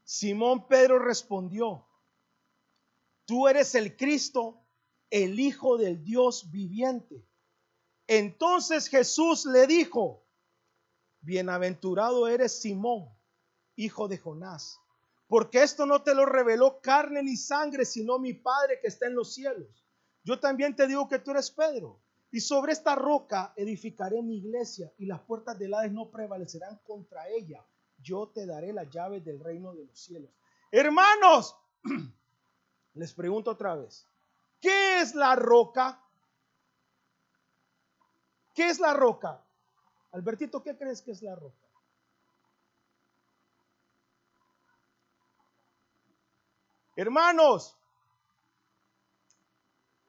Simón 0.03 0.67
Pedro 0.67 0.99
respondió, 0.99 1.87
tú 3.25 3.47
eres 3.47 3.75
el 3.75 3.95
Cristo, 3.95 4.65
el 5.09 5.39
Hijo 5.39 5.77
del 5.77 6.03
Dios 6.03 6.51
viviente. 6.51 7.25
Entonces 8.07 8.87
Jesús 8.87 9.45
le 9.45 9.67
dijo, 9.67 10.25
bienaventurado 11.21 12.27
eres 12.27 12.59
Simón, 12.61 13.09
hijo 13.75 14.07
de 14.07 14.19
Jonás, 14.19 14.79
porque 15.27 15.63
esto 15.63 15.87
no 15.87 16.03
te 16.03 16.13
lo 16.13 16.25
reveló 16.25 16.79
carne 16.81 17.23
ni 17.23 17.35
sangre, 17.35 17.83
sino 17.83 18.19
mi 18.19 18.33
Padre 18.33 18.79
que 18.79 18.87
está 18.87 19.07
en 19.07 19.15
los 19.15 19.33
cielos. 19.33 19.85
Yo 20.23 20.39
también 20.39 20.75
te 20.75 20.87
digo 20.87 21.07
que 21.07 21.17
tú 21.17 21.31
eres 21.31 21.49
Pedro 21.49 22.04
y 22.35 22.41
sobre 22.41 22.73
esta 22.73 22.95
roca 22.95 23.53
edificaré 23.55 24.21
mi 24.21 24.39
iglesia 24.39 24.91
y 24.97 25.05
las 25.05 25.21
puertas 25.21 25.57
del 25.57 25.73
Hades 25.73 25.93
no 25.93 26.09
prevalecerán 26.11 26.77
contra 26.85 27.29
ella. 27.29 27.65
Yo 27.99 28.27
te 28.27 28.45
daré 28.45 28.73
las 28.73 28.89
llaves 28.89 29.23
del 29.23 29.39
reino 29.39 29.73
de 29.73 29.85
los 29.85 29.97
cielos. 29.97 30.29
Hermanos, 30.69 31.55
les 32.95 33.13
pregunto 33.13 33.51
otra 33.51 33.75
vez, 33.75 34.05
¿qué 34.59 34.99
es 34.99 35.15
la 35.15 35.37
roca? 35.37 36.03
¿Qué 38.53 38.67
es 38.67 38.81
la 38.81 38.93
roca? 38.93 39.41
Albertito, 40.11 40.61
¿qué 40.61 40.75
crees 40.77 41.01
que 41.01 41.11
es 41.11 41.21
la 41.21 41.35
roca? 41.35 41.65
Hermanos, 46.97 47.77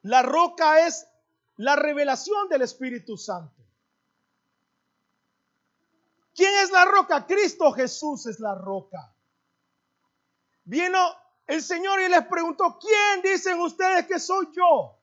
la 0.02 0.22
roca 0.22 0.88
es 0.88 1.06
la 1.56 1.76
revelación 1.76 2.48
del 2.48 2.62
Espíritu 2.62 3.16
Santo. 3.16 3.62
¿Quién 6.34 6.54
es 6.62 6.70
la 6.70 6.84
roca? 6.84 7.26
Cristo 7.26 7.72
Jesús 7.72 8.26
es 8.26 8.40
la 8.40 8.54
roca. 8.54 9.14
Vino 10.64 10.98
el 11.46 11.62
Señor 11.62 12.00
y 12.00 12.08
les 12.08 12.26
preguntó, 12.26 12.78
¿quién 12.78 13.22
dicen 13.22 13.58
ustedes 13.60 14.06
que 14.06 14.18
soy 14.18 14.48
yo? 14.54 14.98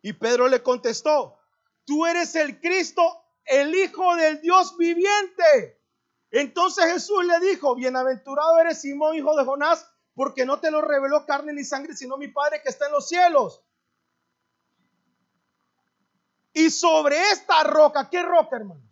Y 0.00 0.12
Pedro 0.14 0.48
le 0.48 0.62
contestó, 0.62 1.38
tú 1.84 2.06
eres 2.06 2.34
el 2.36 2.60
Cristo, 2.60 3.02
el 3.44 3.74
Hijo 3.74 4.16
del 4.16 4.40
Dios 4.40 4.76
viviente. 4.76 5.82
Entonces 6.30 6.84
Jesús 6.92 7.24
le 7.24 7.40
dijo, 7.40 7.74
bienaventurado 7.74 8.58
eres 8.60 8.80
Simón, 8.80 9.14
hijo 9.16 9.36
de 9.36 9.44
Jonás, 9.44 9.90
porque 10.14 10.46
no 10.46 10.60
te 10.60 10.70
lo 10.70 10.80
reveló 10.80 11.26
carne 11.26 11.52
ni 11.52 11.64
sangre, 11.64 11.94
sino 11.94 12.16
mi 12.16 12.28
Padre 12.28 12.60
que 12.62 12.68
está 12.68 12.86
en 12.86 12.92
los 12.92 13.08
cielos. 13.08 13.62
Y 16.52 16.70
sobre 16.70 17.20
esta 17.32 17.64
roca, 17.64 18.08
¿qué 18.08 18.22
roca, 18.22 18.56
hermano? 18.56 18.82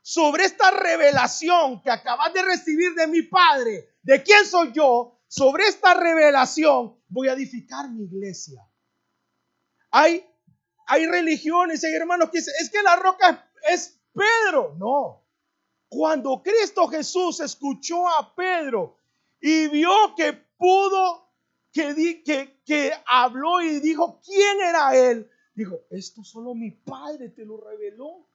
Sobre 0.00 0.44
esta 0.44 0.70
revelación 0.70 1.82
que 1.82 1.90
acabas 1.90 2.32
de 2.32 2.42
recibir 2.42 2.94
de 2.94 3.06
mi 3.06 3.22
Padre, 3.22 3.96
de 4.02 4.22
quién 4.22 4.46
soy 4.46 4.72
yo, 4.72 5.20
sobre 5.28 5.64
esta 5.66 5.94
revelación 5.94 6.98
voy 7.08 7.28
a 7.28 7.34
edificar 7.34 7.90
mi 7.90 8.04
iglesia. 8.04 8.66
Hay, 9.90 10.26
hay 10.86 11.06
religiones, 11.06 11.84
hay 11.84 11.92
hermanos 11.94 12.30
que 12.30 12.38
dicen, 12.38 12.54
es 12.60 12.70
que 12.70 12.82
la 12.82 12.96
roca 12.96 13.50
es 13.68 14.00
Pedro. 14.12 14.74
No, 14.78 15.24
cuando 15.88 16.42
Cristo 16.42 16.88
Jesús 16.88 17.40
escuchó 17.40 18.08
a 18.08 18.34
Pedro 18.34 18.98
y 19.40 19.68
vio 19.68 20.14
que 20.16 20.43
pudo, 20.56 21.30
que, 21.72 22.22
que, 22.24 22.60
que 22.64 22.92
habló 23.06 23.60
y 23.60 23.80
dijo 23.80 24.20
quién 24.24 24.60
era 24.60 24.96
él, 24.96 25.30
dijo, 25.54 25.80
esto 25.90 26.22
solo 26.24 26.54
mi 26.54 26.70
Padre 26.70 27.30
te 27.30 27.44
lo 27.44 27.58
reveló. 27.58 28.28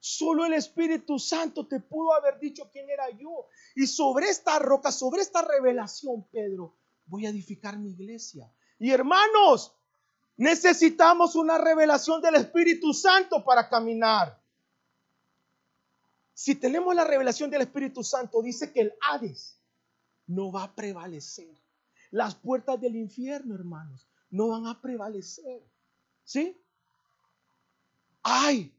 Solo 0.00 0.46
el 0.46 0.52
Espíritu 0.52 1.18
Santo 1.18 1.66
te 1.66 1.80
pudo 1.80 2.14
haber 2.14 2.38
dicho 2.38 2.70
quién 2.70 2.88
era 2.88 3.10
yo. 3.10 3.48
Y 3.74 3.86
sobre 3.86 4.28
esta 4.28 4.58
roca, 4.58 4.92
sobre 4.92 5.22
esta 5.22 5.42
revelación, 5.42 6.24
Pedro, 6.30 6.76
voy 7.06 7.26
a 7.26 7.30
edificar 7.30 7.78
mi 7.78 7.90
iglesia. 7.90 8.50
Y 8.78 8.92
hermanos, 8.92 9.74
necesitamos 10.36 11.34
una 11.34 11.58
revelación 11.58 12.22
del 12.22 12.36
Espíritu 12.36 12.94
Santo 12.94 13.44
para 13.44 13.68
caminar. 13.68 14.40
Si 16.32 16.54
tenemos 16.54 16.94
la 16.94 17.04
revelación 17.04 17.50
del 17.50 17.62
Espíritu 17.62 18.04
Santo, 18.04 18.40
dice 18.40 18.72
que 18.72 18.82
el 18.82 18.94
Hades 19.00 19.58
no 20.28 20.52
va 20.52 20.64
a 20.64 20.74
prevalecer. 20.74 21.60
Las 22.10 22.34
puertas 22.34 22.80
del 22.80 22.96
infierno, 22.96 23.54
hermanos, 23.54 24.06
no 24.30 24.48
van 24.48 24.66
a 24.66 24.80
prevalecer. 24.80 25.62
¿Sí? 26.24 26.56
¡Ay! 28.22 28.72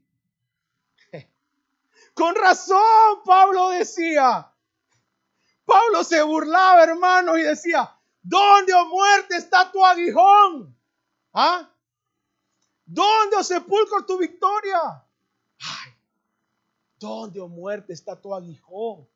Con 2.14 2.34
razón, 2.34 3.22
Pablo 3.24 3.70
decía. 3.70 4.52
Pablo 5.64 6.02
se 6.04 6.22
burlaba, 6.22 6.82
hermanos, 6.82 7.38
y 7.38 7.42
decía, 7.42 7.96
¿dónde, 8.22 8.72
oh 8.72 8.86
muerte, 8.86 9.36
está 9.36 9.70
tu 9.70 9.84
aguijón? 9.84 10.76
¿Ah? 11.32 11.68
¿Dónde, 12.84 13.36
oh 13.36 13.44
sepulcro, 13.44 14.04
tu 14.04 14.18
victoria? 14.18 14.80
Ay, 15.60 15.92
¿Dónde, 16.98 17.40
oh 17.40 17.48
muerte, 17.48 17.92
está 17.92 18.20
tu 18.20 18.34
aguijón? 18.34 19.08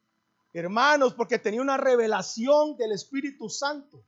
Hermanos, 0.54 1.14
porque 1.14 1.40
tenía 1.40 1.60
una 1.60 1.76
revelación 1.76 2.76
del 2.76 2.92
Espíritu 2.92 3.50
Santo. 3.50 4.04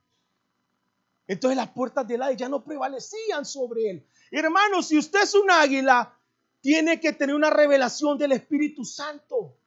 Entonces 1.26 1.56
las 1.56 1.70
puertas 1.70 2.06
del 2.06 2.22
aire 2.22 2.38
ya 2.38 2.48
no 2.48 2.62
prevalecían 2.62 3.44
sobre 3.44 3.90
él. 3.90 4.06
Hermanos, 4.30 4.87
si 4.87 4.96
usted 4.96 5.24
es 5.24 5.35
un 5.35 5.50
águila, 5.50 6.16
tiene 6.61 7.00
que 7.00 7.12
tener 7.12 7.35
una 7.35 7.50
revelación 7.50 8.16
del 8.16 8.30
Espíritu 8.30 8.85
Santo. 8.85 9.59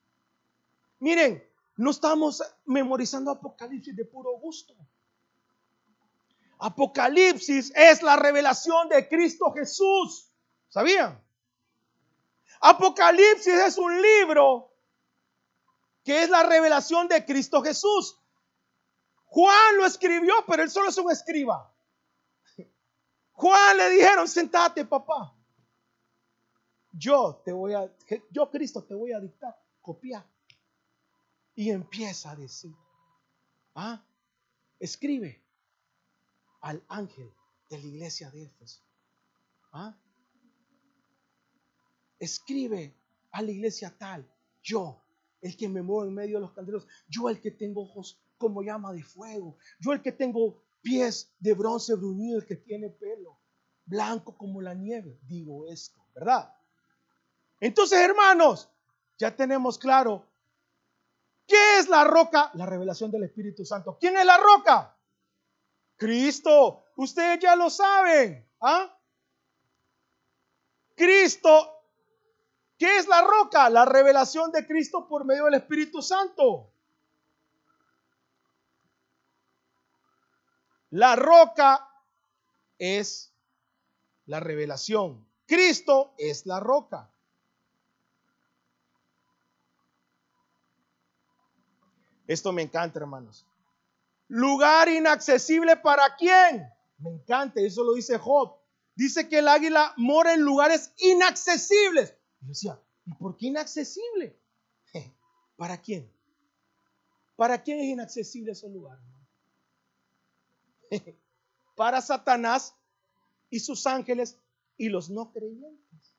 Miren, 0.99 1.43
no 1.75 1.91
estamos 1.91 2.41
memorizando 2.65 3.31
Apocalipsis 3.31 3.93
de 3.93 4.05
puro 4.05 4.37
gusto. 4.39 4.73
Apocalipsis 6.59 7.73
es 7.75 8.01
la 8.01 8.15
revelación 8.15 8.87
de 8.87 9.05
Cristo 9.09 9.51
Jesús. 9.51 10.31
¿Sabían? 10.69 11.21
Apocalipsis 12.61 13.53
es 13.53 13.77
un 13.77 14.01
libro 14.01 14.68
que 16.03 16.23
es 16.23 16.29
la 16.29 16.43
revelación 16.43 17.07
de 17.07 17.25
Cristo 17.25 17.62
Jesús. 17.62 18.19
Juan 19.25 19.77
lo 19.77 19.85
escribió, 19.85 20.33
pero 20.47 20.63
él 20.63 20.69
solo 20.69 20.89
es 20.89 20.97
un 20.97 21.12
escriba. 21.12 21.73
Juan 23.33 23.77
le 23.77 23.89
dijeron, 23.91 24.27
sentate 24.27 24.85
papá. 24.85 25.35
Yo 26.91 27.41
te 27.45 27.51
voy 27.51 27.73
a, 27.73 27.89
yo 28.31 28.49
Cristo 28.49 28.83
te 28.83 28.95
voy 28.95 29.12
a 29.13 29.19
dictar, 29.19 29.55
copiar. 29.81 30.27
Y 31.55 31.69
empieza 31.69 32.31
a 32.31 32.35
decir, 32.35 32.75
ah, 33.75 34.03
escribe 34.79 35.43
al 36.62 36.83
ángel 36.88 37.31
de 37.69 37.77
la 37.77 37.85
iglesia 37.85 38.31
de 38.31 38.43
Éfeso. 38.43 38.81
¿Ah? 39.71 39.95
escribe 42.19 42.93
a 43.31 43.41
la 43.41 43.51
iglesia 43.51 43.95
tal, 43.97 44.29
yo, 44.62 45.01
el 45.41 45.56
que 45.56 45.69
me 45.69 45.82
muevo 45.82 46.06
en 46.06 46.13
medio 46.13 46.38
de 46.38 46.41
los 46.41 46.54
candelos, 46.54 46.88
yo 47.08 47.30
el 47.30 47.39
que 47.39 47.52
tengo 47.52 47.84
ojos 47.84 48.21
como 48.38 48.62
llama 48.62 48.93
de 48.93 49.04
fuego, 49.04 49.58
yo 49.80 49.91
el 49.91 50.02
que 50.02 50.12
tengo 50.12 50.63
pies 50.82 51.34
de 51.39 51.54
bronce 51.54 51.95
bruñido, 51.95 52.39
el 52.39 52.45
que 52.45 52.56
tiene 52.56 52.89
pelo 52.89 53.39
blanco 53.86 54.38
como 54.38 54.62
la 54.62 54.73
nieve, 54.73 55.19
digo 55.23 55.67
esto, 55.67 55.99
¿verdad? 56.13 56.54
Entonces, 57.60 57.99
hermanos, 57.99 58.69
ya 59.17 59.36
tenemos 59.36 59.80
claro 59.80 60.30
¿Qué 61.49 61.80
es 61.80 61.89
la 61.89 62.04
roca? 62.04 62.52
La 62.54 62.67
revelación 62.67 63.10
del 63.10 63.23
Espíritu 63.23 63.65
Santo. 63.65 63.97
¿Quién 63.99 64.15
es 64.15 64.25
la 64.25 64.38
roca? 64.38 64.95
Cristo. 65.97 66.86
Ustedes 66.95 67.39
ya 67.39 67.56
lo 67.56 67.71
saben. 67.71 68.47
¿ah? 68.62 68.95
Cristo 70.95 71.78
¿Qué 72.79 72.97
es 72.97 73.09
la 73.09 73.21
roca? 73.21 73.69
La 73.69 73.83
revelación 73.83 74.53
de 74.53 74.65
Cristo 74.65 75.05
por 75.05 75.25
medio 75.25 75.45
del 75.45 75.55
Espíritu 75.55 76.01
Santo. 76.01 76.71
La 80.91 81.17
roca 81.17 81.87
es 82.77 83.33
la 84.27 84.39
revelación. 84.39 85.27
Cristo 85.45 86.13
es 86.17 86.45
la 86.45 86.61
roca. 86.61 87.11
Esto 92.27 92.53
me 92.53 92.61
encanta, 92.61 92.99
hermanos. 92.99 93.45
Lugar 94.29 94.87
inaccesible 94.87 95.75
para 95.75 96.15
quién? 96.15 96.71
Me 96.99 97.09
encanta, 97.09 97.59
eso 97.59 97.83
lo 97.83 97.93
dice 97.93 98.17
Job. 98.17 98.55
Dice 98.95 99.27
que 99.27 99.39
el 99.39 99.49
águila 99.49 99.93
mora 99.97 100.33
en 100.33 100.41
lugares 100.41 100.93
inaccesibles. 100.97 102.15
Y 102.41 102.45
yo 102.45 102.49
decía, 102.49 102.82
¿y 103.06 103.13
por 103.13 103.38
qué 103.38 103.47
inaccesible? 103.47 104.39
¿Para 105.58 105.82
quién? 105.82 106.10
¿Para 107.36 107.62
quién 107.62 107.80
es 107.80 107.86
inaccesible 107.86 108.52
ese 108.54 108.69
lugar? 108.69 108.99
Para 111.75 112.02
Satanás 112.02 112.75
y 113.49 113.60
sus 113.60 113.86
ángeles 113.88 114.38
y 114.78 114.89
los 114.89 115.10
no 115.10 115.32
creyentes. 115.32 116.15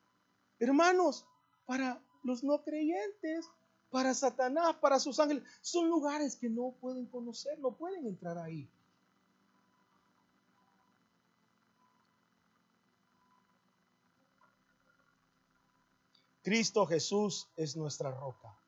Hermanos, 0.59 1.27
para 1.67 2.03
los 2.23 2.45
no 2.45 2.63
creyentes, 2.63 3.49
para 3.91 4.15
Satanás, 4.15 4.77
para 4.77 5.01
sus 5.01 5.19
ángeles, 5.19 5.45
son 5.63 5.89
lugares 5.89 6.37
que 6.37 6.49
no 6.49 6.77
pueden 6.81 7.07
conocer, 7.07 7.59
no 7.59 7.77
pueden 7.77 8.07
entrar 8.07 8.39
ahí. 8.39 8.71
Cristo 16.51 16.85
Jesús 16.85 17.49
es 17.55 17.77
nuestra 17.77 18.11
roca. 18.11 18.59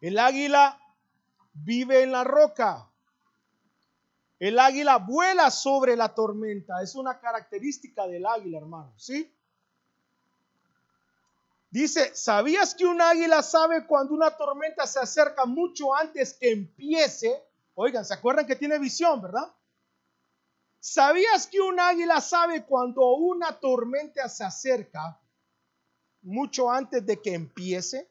El 0.00 0.20
águila 0.20 0.87
vive 1.64 2.02
en 2.02 2.12
la 2.12 2.24
roca. 2.24 2.88
El 4.38 4.58
águila 4.58 4.98
vuela 4.98 5.50
sobre 5.50 5.96
la 5.96 6.14
tormenta. 6.14 6.82
Es 6.82 6.94
una 6.94 7.18
característica 7.18 8.06
del 8.06 8.24
águila, 8.26 8.58
hermano. 8.58 8.92
¿Sí? 8.96 9.32
Dice, 11.70 12.14
¿sabías 12.14 12.74
que 12.74 12.86
un 12.86 13.00
águila 13.00 13.42
sabe 13.42 13.86
cuando 13.86 14.14
una 14.14 14.30
tormenta 14.30 14.86
se 14.86 15.00
acerca 15.00 15.44
mucho 15.44 15.94
antes 15.94 16.32
que 16.32 16.50
empiece? 16.50 17.42
Oigan, 17.74 18.04
¿se 18.04 18.14
acuerdan 18.14 18.46
que 18.46 18.56
tiene 18.56 18.78
visión, 18.78 19.20
verdad? 19.20 19.52
¿Sabías 20.80 21.46
que 21.46 21.60
un 21.60 21.78
águila 21.78 22.20
sabe 22.20 22.64
cuando 22.64 23.14
una 23.16 23.52
tormenta 23.58 24.28
se 24.28 24.44
acerca 24.44 25.20
mucho 26.22 26.70
antes 26.70 27.04
de 27.04 27.20
que 27.20 27.34
empiece? 27.34 28.08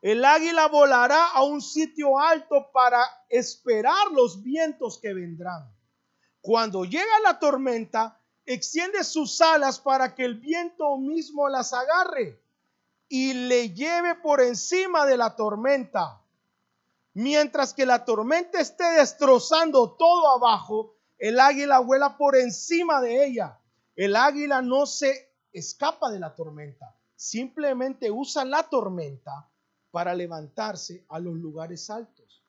El 0.00 0.24
águila 0.24 0.68
volará 0.68 1.26
a 1.32 1.42
un 1.42 1.60
sitio 1.60 2.20
alto 2.20 2.70
para 2.72 3.02
esperar 3.28 4.12
los 4.12 4.42
vientos 4.42 4.98
que 4.98 5.12
vendrán. 5.12 5.74
Cuando 6.40 6.84
llega 6.84 7.20
la 7.24 7.40
tormenta, 7.40 8.20
extiende 8.46 9.02
sus 9.02 9.40
alas 9.40 9.80
para 9.80 10.14
que 10.14 10.24
el 10.24 10.36
viento 10.36 10.96
mismo 10.98 11.48
las 11.48 11.72
agarre 11.72 12.40
y 13.08 13.32
le 13.32 13.70
lleve 13.70 14.14
por 14.14 14.40
encima 14.40 15.04
de 15.04 15.16
la 15.16 15.34
tormenta. 15.34 16.22
Mientras 17.14 17.74
que 17.74 17.84
la 17.84 18.04
tormenta 18.04 18.60
esté 18.60 18.84
destrozando 18.84 19.96
todo 19.96 20.30
abajo, 20.30 20.94
el 21.18 21.40
águila 21.40 21.80
vuela 21.80 22.16
por 22.16 22.36
encima 22.36 23.00
de 23.00 23.24
ella. 23.26 23.58
El 23.96 24.14
águila 24.14 24.62
no 24.62 24.86
se 24.86 25.32
escapa 25.52 26.08
de 26.10 26.20
la 26.20 26.36
tormenta, 26.36 26.94
simplemente 27.16 28.12
usa 28.12 28.44
la 28.44 28.62
tormenta 28.62 29.48
para 29.90 30.14
levantarse 30.14 31.04
a 31.08 31.18
los 31.18 31.34
lugares 31.34 31.90
altos. 31.90 32.42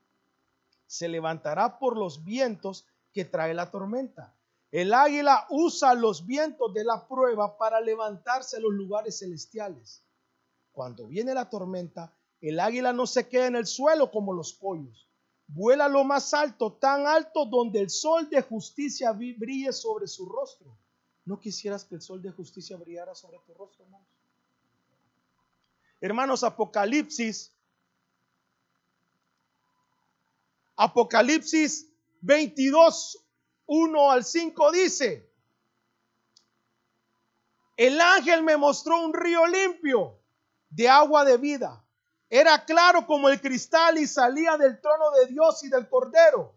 Se 0.88 1.08
levantará 1.08 1.80
por 1.80 1.98
los 1.98 2.24
vientos 2.24 2.86
que 3.14 3.26
trae 3.26 3.54
la 3.54 3.72
tormenta. 3.72 4.36
El 4.72 4.94
águila 4.94 5.48
usa 5.50 5.94
los 5.94 6.26
vientos 6.26 6.74
de 6.74 6.84
la 6.84 7.08
prueba 7.08 7.58
para 7.58 7.82
levantarse 7.82 8.58
a 8.58 8.60
los 8.60 8.74
lugares 8.74 9.20
celestiales. 9.20 10.04
Cuando 10.72 11.08
viene 11.08 11.34
la 11.34 11.50
tormenta, 11.50 12.14
el 12.42 12.60
águila 12.60 12.94
no 12.94 13.08
se 13.08 13.28
queda 13.28 13.48
en 13.48 13.56
el 13.56 13.66
suelo 13.66 14.12
como 14.12 14.34
los 14.34 14.54
pollos. 14.54 15.10
Vuela 15.48 15.90
lo 15.90 16.04
más 16.04 16.34
alto, 16.36 16.74
tan 16.74 17.08
alto 17.08 17.46
donde 17.46 17.80
el 17.80 17.90
sol 17.90 18.30
de 18.30 18.42
justicia 18.44 19.12
brille 19.12 19.74
sobre 19.74 20.08
su 20.08 20.28
rostro. 20.28 20.78
¿No 21.26 21.40
quisieras 21.40 21.84
que 21.84 21.96
el 21.96 22.02
sol 22.02 22.22
de 22.22 22.32
justicia 22.32 22.78
brillara 22.78 23.16
sobre 23.16 23.40
tu 23.40 23.54
rostro, 23.56 23.84
hermanos? 23.86 24.08
Hermanos, 26.02 26.44
Apocalipsis. 26.44 27.54
Apocalipsis 30.76 31.92
22, 32.22 33.26
1 33.66 34.12
al 34.12 34.24
5 34.24 34.72
dice, 34.72 35.30
el 37.76 38.00
ángel 38.00 38.44
me 38.44 38.58
mostró 38.58 39.02
un 39.02 39.14
río 39.14 39.46
limpio 39.48 40.18
de 40.70 40.88
agua 40.88 41.26
de 41.26 41.38
vida. 41.38 41.84
Era 42.30 42.64
claro 42.64 43.06
como 43.06 43.30
el 43.30 43.42
cristal 43.42 43.98
y 43.98 44.06
salía 44.06 44.58
del 44.58 44.80
trono 44.80 45.12
de 45.12 45.28
Dios 45.28 45.64
y 45.64 45.70
del 45.70 45.90
Cordero. 45.90 46.54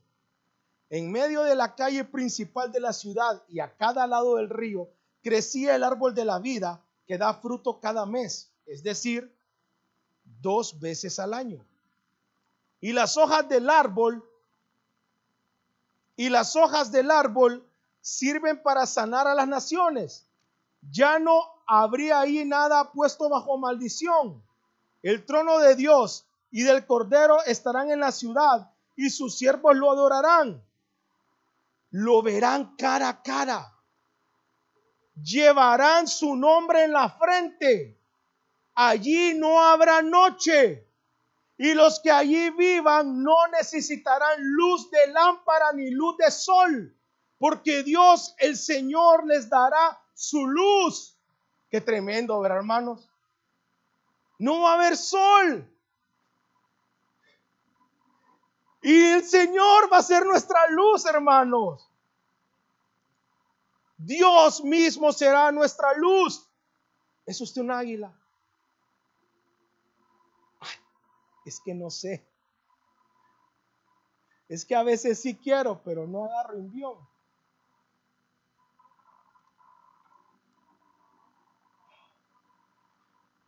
En 0.90 1.10
medio 1.10 1.42
de 1.42 1.54
la 1.54 1.74
calle 1.74 2.04
principal 2.04 2.70
de 2.70 2.80
la 2.80 2.92
ciudad 2.92 3.42
y 3.48 3.60
a 3.60 3.76
cada 3.76 4.06
lado 4.06 4.36
del 4.36 4.50
río 4.50 4.90
crecía 5.22 5.74
el 5.74 5.84
árbol 5.84 6.14
de 6.14 6.24
la 6.24 6.38
vida 6.38 6.84
que 7.06 7.18
da 7.18 7.34
fruto 7.34 7.80
cada 7.80 8.04
mes, 8.04 8.51
es 8.72 8.82
decir, 8.82 9.30
dos 10.40 10.80
veces 10.80 11.18
al 11.18 11.34
año. 11.34 11.62
Y 12.80 12.92
las 12.92 13.18
hojas 13.18 13.46
del 13.48 13.68
árbol 13.68 14.26
y 16.16 16.30
las 16.30 16.56
hojas 16.56 16.90
del 16.90 17.10
árbol 17.10 17.66
sirven 18.00 18.62
para 18.62 18.86
sanar 18.86 19.26
a 19.26 19.34
las 19.34 19.46
naciones. 19.46 20.26
Ya 20.90 21.18
no 21.18 21.44
habría 21.66 22.20
ahí 22.20 22.44
nada 22.46 22.92
puesto 22.92 23.28
bajo 23.28 23.58
maldición. 23.58 24.42
El 25.02 25.26
trono 25.26 25.58
de 25.58 25.76
Dios 25.76 26.24
y 26.50 26.62
del 26.62 26.86
Cordero 26.86 27.44
estarán 27.44 27.90
en 27.90 28.00
la 28.00 28.10
ciudad 28.10 28.70
y 28.96 29.10
sus 29.10 29.36
siervos 29.36 29.76
lo 29.76 29.90
adorarán. 29.90 30.62
Lo 31.90 32.22
verán 32.22 32.74
cara 32.76 33.10
a 33.10 33.22
cara. 33.22 33.72
Llevarán 35.22 36.08
su 36.08 36.34
nombre 36.36 36.84
en 36.84 36.92
la 36.92 37.10
frente. 37.10 38.01
Allí 38.74 39.34
no 39.34 39.60
habrá 39.60 40.02
noche 40.02 40.86
y 41.58 41.74
los 41.74 42.00
que 42.00 42.10
allí 42.10 42.50
vivan 42.50 43.22
no 43.22 43.46
necesitarán 43.48 44.40
luz 44.40 44.90
de 44.90 45.12
lámpara 45.12 45.72
ni 45.72 45.90
luz 45.90 46.16
de 46.16 46.30
sol, 46.30 46.96
porque 47.38 47.82
Dios 47.82 48.34
el 48.38 48.56
Señor 48.56 49.26
les 49.26 49.48
dará 49.48 50.00
su 50.14 50.46
luz. 50.46 51.16
Qué 51.70 51.80
tremendo, 51.80 52.40
¿verdad, 52.40 52.58
hermanos? 52.58 53.08
No 54.38 54.62
va 54.62 54.72
a 54.72 54.74
haber 54.74 54.96
sol. 54.96 55.68
Y 58.82 59.00
el 59.00 59.24
Señor 59.24 59.92
va 59.92 59.98
a 59.98 60.02
ser 60.02 60.26
nuestra 60.26 60.66
luz, 60.70 61.06
hermanos. 61.06 61.88
Dios 63.96 64.64
mismo 64.64 65.12
será 65.12 65.52
nuestra 65.52 65.94
luz. 65.94 66.48
¿Es 67.24 67.40
usted 67.40 67.60
un 67.60 67.70
águila? 67.70 68.12
Es 71.44 71.60
que 71.60 71.74
no 71.74 71.90
sé. 71.90 72.26
Es 74.48 74.64
que 74.64 74.74
a 74.74 74.82
veces 74.82 75.20
sí 75.20 75.36
quiero, 75.36 75.82
pero 75.82 76.06
no 76.06 76.24
agarro 76.24 76.58
envión. 76.58 76.96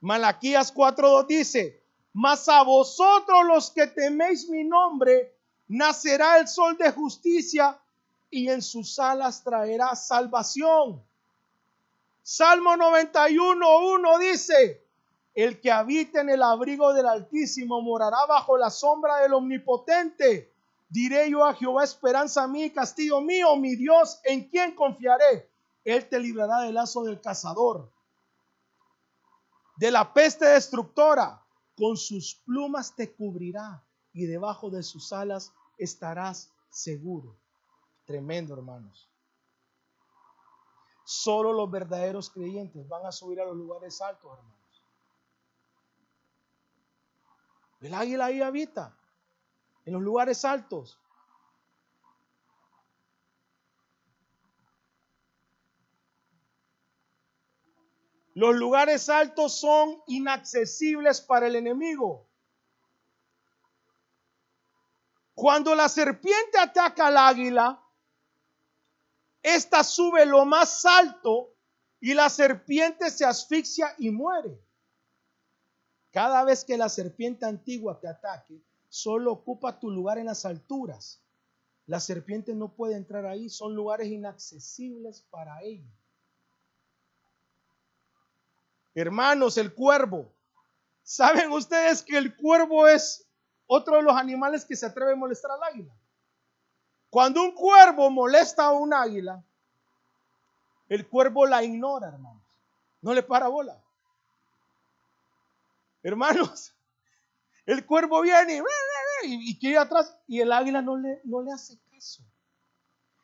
Malaquías 0.01 0.75
4.2 0.75 1.27
dice, 1.27 1.83
mas 2.13 2.49
a 2.49 2.63
vosotros 2.63 3.45
los 3.47 3.71
que 3.71 3.87
teméis 3.87 4.49
mi 4.49 4.63
nombre, 4.63 5.35
nacerá 5.69 6.39
el 6.39 6.47
sol 6.47 6.77
de 6.77 6.93
justicia 6.93 7.81
y 8.31 8.49
en 8.49 8.61
sus 8.61 8.99
alas 8.99 9.43
traerá 9.43 9.95
salvación. 9.97 11.03
Salmo 12.23 12.73
91.1 12.77 14.19
dice, 14.19 14.84
el 15.35 15.61
que 15.61 15.73
habita 15.73 16.21
en 16.21 16.31
el 16.31 16.43
abrigo 16.43 16.93
del 16.93 17.07
Altísimo 17.07 17.83
morará 17.83 18.25
bajo 18.27 18.57
la 18.57 18.71
sombra 18.71 19.17
del 19.17 19.35
Omnipotente. 19.35 20.55
Diré 20.89 21.29
yo 21.29 21.45
a 21.45 21.55
Jehová, 21.55 21.83
esperanza 21.83 22.47
mía 22.47 22.73
castillo 22.73 23.21
mío, 23.21 23.57
mi 23.57 23.75
Dios, 23.75 24.21
en 24.25 24.49
quien 24.49 24.77
confiaré. 24.77 25.51
Él 25.83 26.09
te 26.09 26.21
librará 26.21 26.61
del 26.61 26.75
lazo 26.75 27.03
del 27.03 27.21
cazador, 27.21 27.93
de 29.77 29.91
la 29.91 30.13
peste 30.13 30.47
destructora. 30.47 31.41
Con 31.77 31.97
sus 31.97 32.37
plumas 32.47 32.95
te 32.95 33.13
cubrirá 33.13 33.85
y 34.13 34.27
debajo 34.27 34.71
de 34.71 34.85
sus 34.85 35.13
alas 35.13 35.53
estarás 35.77 36.53
seguro. 36.71 37.37
Tremendo, 38.05 38.55
hermanos. 38.55 39.11
Solo 41.05 41.53
los 41.53 41.69
verdaderos 41.69 42.31
creyentes 42.31 42.89
van 42.89 43.05
a 43.05 43.11
subir 43.11 43.41
a 43.41 43.45
los 43.45 43.57
lugares 43.57 44.01
altos, 44.01 44.39
hermanos. 44.39 44.64
El 47.85 47.93
águila 47.93 48.25
ahí 48.25 48.41
habita, 48.41 48.97
en 49.85 49.93
los 49.93 50.01
lugares 50.01 50.43
altos. 50.47 50.99
Los 58.33 58.55
lugares 58.55 59.11
altos 59.11 59.61
son 59.61 60.03
inaccesibles 60.07 61.21
para 61.21 61.47
el 61.47 61.57
enemigo. 61.57 62.27
Cuando 65.35 65.75
la 65.75 65.91
serpiente 65.91 66.57
ataca 66.59 67.09
al 67.09 67.19
águila, 67.19 67.83
esta 69.43 69.85
sube 69.85 70.25
lo 70.25 70.47
más 70.47 70.87
alto 70.87 71.55
y 72.01 72.15
la 72.15 72.31
serpiente 72.31 73.11
se 73.11 73.27
asfixia 73.27 73.95
y 73.99 74.09
muere. 74.09 74.59
Cada 76.15 76.45
vez 76.45 76.65
que 76.65 76.79
la 76.79 76.89
serpiente 76.89 77.45
antigua 77.45 77.99
te 77.99 78.07
ataque, 78.07 78.63
solo 78.89 79.33
ocupa 79.33 79.81
tu 79.81 79.91
lugar 79.91 80.17
en 80.17 80.27
las 80.27 80.45
alturas. 80.45 81.21
La 81.87 81.99
serpiente 81.99 82.55
no 82.55 82.69
puede 82.69 82.95
entrar 82.95 83.27
ahí, 83.27 83.49
son 83.49 83.75
lugares 83.75 84.07
inaccesibles 84.07 85.23
para 85.29 85.61
ella. 85.63 85.91
Hermanos, 88.95 89.59
el 89.59 89.75
cuervo. 89.75 90.33
¿Saben 91.03 91.51
ustedes 91.51 92.01
que 92.01 92.17
el 92.17 92.37
cuervo 92.37 92.87
es 92.87 93.27
otro 93.67 93.97
de 93.97 94.03
los 94.03 94.17
animales 94.17 94.65
que 94.65 94.77
se 94.77 94.87
atreve 94.87 95.15
a 95.15 95.17
molestar 95.17 95.51
al 95.51 95.65
águila? 95.65 95.93
Cuando 97.11 97.43
un 97.43 97.51
cuervo 97.51 98.09
molesta 98.09 98.67
a 98.67 98.71
un 98.71 98.95
águila, 98.95 99.43
el 100.89 101.09
cuervo 101.09 101.45
la 101.45 101.65
ignora, 101.65 102.07
hermanos. 102.07 102.45
No 103.03 103.13
le 103.13 103.25
para 103.25 103.49
bola. 103.49 103.84
Hermanos, 106.05 106.73
El 107.67 107.87
cuervo 107.87 108.21
viene 108.21 108.63
y, 109.25 109.59
quiere 109.59 109.79
atrás 109.79 110.15
y 110.27 110.41
el 110.41 110.53
águila 110.53 110.83
no 110.83 110.99
le, 110.99 111.21
no 111.25 111.41
le 111.41 111.51
hace 111.51 111.81
caso. 111.91 112.23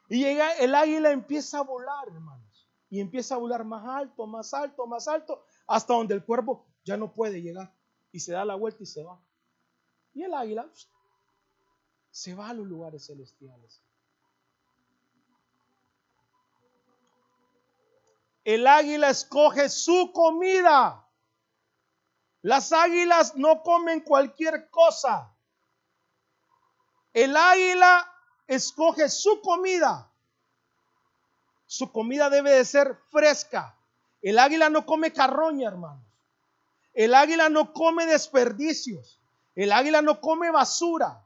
Y 0.08 0.20
llega, 0.20 0.52
el 0.54 0.74
águila 0.74 1.10
empieza 1.10 1.58
a 1.58 1.62
volar, 1.62 2.08
hermanos. 2.08 2.68
Y 2.88 3.00
empieza 3.00 3.34
a 3.34 3.38
volar 3.38 3.64
más 3.64 3.86
alto, 3.86 4.26
más 4.26 4.54
alto, 4.54 4.86
más 4.86 5.06
alto, 5.06 5.44
hasta 5.66 5.94
donde 5.94 6.14
el 6.14 6.24
cuervo 6.24 6.66
ya 6.84 6.96
no 6.96 7.12
puede 7.12 7.42
llegar. 7.42 7.72
Y 8.12 8.20
se 8.20 8.32
da 8.32 8.44
la 8.44 8.54
vuelta 8.54 8.82
y 8.82 8.86
se 8.86 9.04
va. 9.04 9.20
Y 10.14 10.22
el 10.22 10.32
águila 10.32 10.68
se 12.10 12.34
va 12.34 12.48
a 12.48 12.54
los 12.54 12.66
lugares 12.66 13.06
celestiales. 13.06 13.82
El 18.42 18.66
águila 18.66 19.10
escoge 19.10 19.68
su 19.68 20.12
comida. 20.12 21.06
Las 22.42 22.72
águilas 22.72 23.36
no 23.36 23.62
comen 23.62 24.00
cualquier 24.00 24.70
cosa. 24.70 25.30
El 27.12 27.36
águila 27.36 28.10
escoge 28.46 29.08
su 29.08 29.40
comida. 29.42 30.10
Su 31.66 31.92
comida 31.92 32.30
debe 32.30 32.52
de 32.52 32.64
ser 32.64 32.96
fresca. 33.10 33.76
El 34.22 34.38
águila 34.38 34.70
no 34.70 34.86
come 34.86 35.12
carroña, 35.12 35.68
hermanos. 35.68 36.04
El 36.94 37.14
águila 37.14 37.48
no 37.48 37.72
come 37.72 38.06
desperdicios. 38.06 39.20
El 39.54 39.72
águila 39.72 40.00
no 40.02 40.20
come 40.20 40.50
basura. 40.50 41.22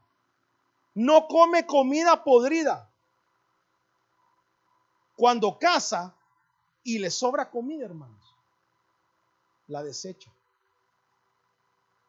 No 0.95 1.27
come 1.27 1.65
comida 1.65 2.23
podrida. 2.23 2.89
Cuando 5.15 5.57
caza 5.57 6.13
y 6.83 6.99
le 6.99 7.09
sobra 7.09 7.49
comida, 7.49 7.85
hermanos, 7.85 8.35
la 9.67 9.81
desecha 9.81 10.29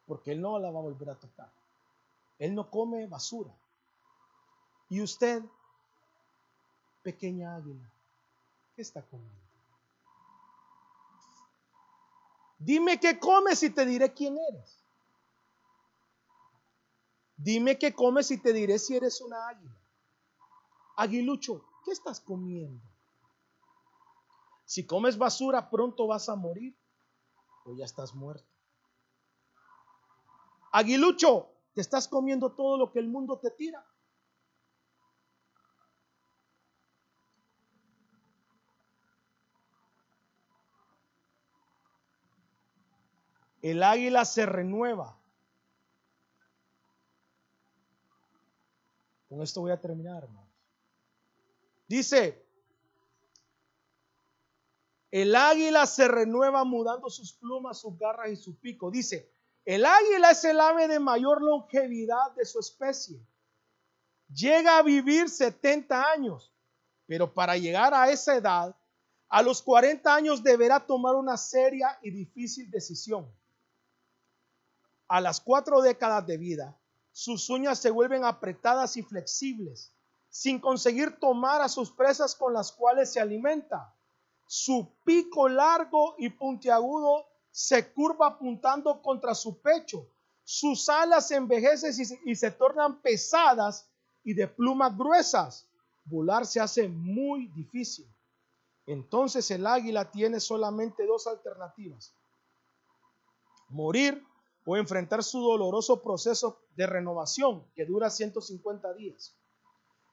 porque 0.07 0.31
Él 0.31 0.41
no 0.41 0.57
la 0.57 0.71
va 0.71 0.79
a 0.79 0.83
volver 0.83 1.09
a 1.09 1.15
tocar. 1.15 1.51
Él 2.39 2.55
no 2.55 2.69
come 2.69 3.05
basura. 3.07 3.51
Y 4.89 5.01
usted, 5.01 5.43
pequeña 7.03 7.55
águila, 7.55 7.83
¿qué 8.75 8.81
está 8.81 9.01
comiendo? 9.01 9.35
Dime 12.59 12.99
qué 12.99 13.19
comes 13.19 13.61
y 13.63 13.69
te 13.69 13.85
diré 13.85 14.13
quién 14.13 14.37
eres. 14.49 14.83
Dime 17.35 17.77
qué 17.77 17.93
comes 17.93 18.31
y 18.31 18.37
te 18.39 18.51
diré 18.51 18.79
si 18.79 18.95
eres 18.95 19.21
una 19.21 19.47
águila. 19.47 19.75
Aguilucho, 20.95 21.63
¿qué 21.85 21.91
estás 21.91 22.19
comiendo? 22.19 22.81
Si 24.65 24.85
comes 24.85 25.17
basura, 25.17 25.69
pronto 25.69 26.07
vas 26.07 26.29
a 26.29 26.35
morir 26.35 26.75
o 27.65 27.73
ya 27.73 27.85
estás 27.85 28.15
muerto. 28.15 28.56
Aguilucho, 30.77 31.49
te 31.73 31.81
estás 31.81 32.07
comiendo 32.07 32.51
todo 32.51 32.77
lo 32.77 32.91
que 32.91 32.99
el 32.99 33.07
mundo 33.07 33.39
te 33.39 33.49
tira. 33.49 33.83
El 43.63 43.81
águila 43.81 44.23
se 44.23 44.45
renueva. 44.45 45.19
Con 49.27 49.41
esto 49.41 49.61
voy 49.61 49.71
a 49.71 49.81
terminar, 49.81 50.25
hermanos. 50.25 50.47
Dice, 51.87 52.45
el 55.09 55.35
águila 55.35 55.87
se 55.87 56.07
renueva 56.07 56.63
mudando 56.65 57.09
sus 57.09 57.33
plumas, 57.33 57.79
sus 57.79 57.97
garras 57.97 58.29
y 58.29 58.35
su 58.35 58.59
pico. 58.59 58.91
Dice, 58.91 59.31
el 59.67 59.85
águila 59.85 60.31
es 60.31 60.45
el 60.45 60.61
ave 60.61 60.87
de 60.87 60.97
mayor 60.97 61.41
longevidad 61.41 62.31
de 62.37 62.45
su 62.45 62.57
especie. 62.57 63.19
Llega 64.33 64.77
a 64.77 64.81
vivir 64.81 65.29
70 65.29 66.09
años, 66.09 66.53
pero 67.05 67.33
para 67.33 67.57
llegar 67.57 67.93
a 67.93 68.09
esa 68.09 68.37
edad, 68.37 68.73
a 69.27 69.41
los 69.41 69.61
40 69.61 70.15
años 70.15 70.41
deberá 70.41 70.79
tomar 70.79 71.15
una 71.15 71.35
seria 71.35 71.99
y 72.01 72.11
difícil 72.11 72.71
decisión. 72.71 73.29
A 75.09 75.19
las 75.19 75.41
cuatro 75.41 75.81
décadas 75.81 76.25
de 76.25 76.37
vida, 76.37 76.79
sus 77.11 77.49
uñas 77.49 77.77
se 77.77 77.89
vuelven 77.89 78.23
apretadas 78.23 78.95
y 78.95 79.03
flexibles, 79.03 79.93
sin 80.29 80.61
conseguir 80.61 81.19
tomar 81.19 81.61
a 81.61 81.67
sus 81.67 81.91
presas 81.91 82.35
con 82.35 82.53
las 82.53 82.71
cuales 82.71 83.11
se 83.11 83.19
alimenta. 83.19 83.93
Su 84.45 84.95
pico 85.03 85.49
largo 85.49 86.15
y 86.17 86.29
puntiagudo 86.29 87.27
se 87.51 87.91
curva 87.91 88.27
apuntando 88.27 89.01
contra 89.01 89.33
su 89.33 89.59
pecho. 89.59 90.07
Sus 90.43 90.87
alas 90.89 91.31
envejecen 91.31 91.91
y 92.25 92.35
se, 92.35 92.51
tornan 92.51 93.01
pesadas 93.01 93.89
y 94.23 94.33
de 94.33 94.47
plumas 94.47 94.97
gruesas. 94.97 95.67
Volar 96.05 96.45
se 96.45 96.59
hace 96.59 96.87
muy 96.87 97.47
difícil. 97.47 98.07
Entonces 98.85 99.51
el 99.51 99.67
águila 99.67 100.09
tiene 100.09 100.39
solamente 100.39 101.05
dos 101.05 101.27
alternativas. 101.27 102.13
Morir 103.69 104.23
o 104.65 104.77
enfrentar 104.77 105.23
su 105.23 105.41
doloroso 105.41 106.01
proceso 106.01 106.61
de 106.75 106.87
renovación 106.87 107.65
que 107.75 107.85
dura 107.85 108.09
150 108.09 108.93
días. 108.93 109.35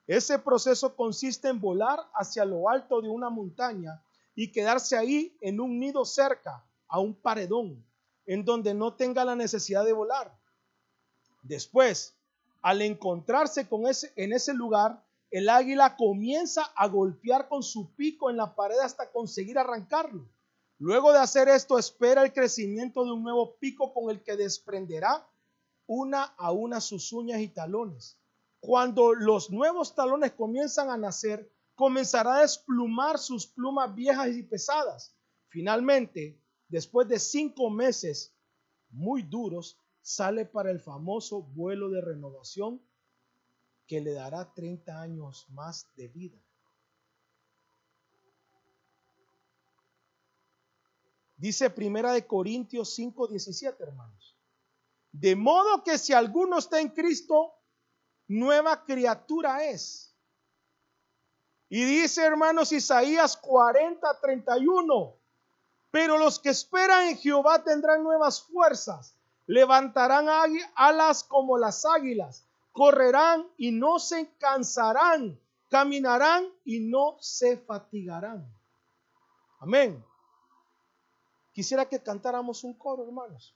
Ese 0.07 0.39
proceso 0.39 0.97
consiste 0.97 1.49
en 1.49 1.61
volar 1.61 2.01
hacia 2.15 2.45
lo 2.45 2.69
alto 2.69 3.01
de 3.01 3.09
una 3.09 3.31
montaña 3.31 4.03
y 4.35 4.51
quedarse 4.51 4.97
ahí 4.97 5.37
en 5.41 5.61
un 5.61 5.79
nido 5.79 6.05
cerca 6.05 6.65
a 6.95 7.01
un 7.01 7.13
paredón 7.13 7.85
en 8.25 8.45
donde 8.45 8.73
no 8.73 8.95
tenga 8.95 9.25
la 9.25 9.35
necesidad 9.35 9.85
de 9.85 9.93
volar. 9.93 10.33
Después, 11.43 12.15
al 12.63 12.83
encontrarse 12.83 13.69
con 13.69 13.89
ese, 13.89 14.13
en 14.15 14.33
ese 14.33 14.55
lugar, 14.55 15.05
el 15.33 15.49
águila 15.49 15.97
comienza 15.97 16.63
a 16.77 16.87
golpear 16.87 17.49
con 17.49 17.65
su 17.65 17.93
pico 17.97 18.31
en 18.31 18.37
la 18.37 18.55
pared 18.55 18.79
hasta 18.79 19.11
conseguir 19.11 19.59
arrancarlo. 19.59 20.25
Luego 20.79 21.11
de 21.11 21.19
hacer 21.19 21.49
esto, 21.49 21.81
espera 21.81 22.23
el 22.23 22.33
crecimiento 22.33 23.05
de 23.05 23.11
un 23.11 23.25
nuevo 23.25 23.57
pico 23.57 23.93
con 23.93 24.09
el 24.09 24.23
que 24.23 24.37
desprenderá 24.37 25.29
una 25.89 26.23
a 26.23 26.53
una 26.53 26.81
sus 26.81 27.13
uñas 27.13 27.41
y 27.41 27.49
talones. 27.49 28.21
Cuando 28.61 29.15
los 29.15 29.51
nuevos 29.51 29.97
talones 29.97 30.31
comienzan 30.31 30.91
a 30.91 30.97
nacer, 30.97 31.51
comenzará 31.75 32.37
a 32.37 32.43
desplumar 32.43 33.19
sus 33.19 33.49
plumas 33.49 33.93
viejas 33.97 34.29
y 34.29 34.45
pesadas. 34.45 35.13
Finalmente, 35.49 36.39
después 36.69 37.09
de 37.09 37.19
cinco 37.19 37.71
meses 37.71 38.35
muy 38.91 39.23
duros, 39.23 39.79
sale 40.03 40.45
para 40.45 40.71
el 40.71 40.81
famoso 40.81 41.43
vuelo 41.43 41.89
de 41.89 42.01
renovación 42.01 42.81
que 43.87 44.01
le 44.01 44.13
dará 44.13 44.53
30 44.53 45.01
años 45.01 45.47
más 45.51 45.89
de 45.97 46.09
vida. 46.09 46.39
Dice 51.37 51.69
Primera 51.71 52.13
de 52.13 52.27
Corintios 52.27 52.95
5, 52.95 53.29
17, 53.29 53.83
hermanos. 53.83 54.37
De 55.13 55.37
modo 55.37 55.83
que 55.85 55.99
si 55.99 56.13
alguno 56.13 56.59
está 56.59 56.81
en 56.81 56.89
Cristo, 56.89 57.53
nueva 58.29 58.85
criatura 58.85 59.65
es. 59.65 60.17
Y 61.69 61.85
dice, 61.85 62.25
hermanos, 62.25 62.73
Isaías 62.73 63.37
40, 63.37 64.21
31. 64.21 65.19
Pero 65.95 66.19
los 66.19 66.41
que 66.41 66.49
esperan 66.49 67.07
en 67.07 67.17
Jehová 67.19 67.63
tendrán 67.63 68.03
nuevas 68.03 68.43
fuerzas, 68.43 69.17
levantarán 69.47 70.27
alas 70.75 71.23
como 71.23 71.57
las 71.57 71.85
águilas, 71.85 72.45
correrán 72.73 73.47
y 73.57 73.71
no 73.71 74.01
se 74.01 74.29
cansarán, 74.39 75.39
caminarán 75.71 76.49
y 76.65 76.81
no 76.81 77.17
se 77.21 77.59
fatigarán. 77.59 78.45
Amén. 79.61 80.05
Quisiera 81.53 81.89
que 81.89 82.03
cantáramos 82.03 82.65
un 82.65 82.75
coro, 82.75 83.05
hermanos. 83.05 83.55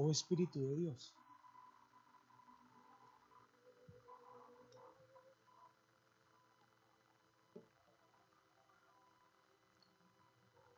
Oh 0.00 0.10
Espíritu 0.10 0.60
de 0.60 0.76
Dios. 0.76 1.14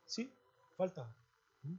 Sí, 0.07 0.31
falta. 0.77 1.15
¿Mm? 1.63 1.77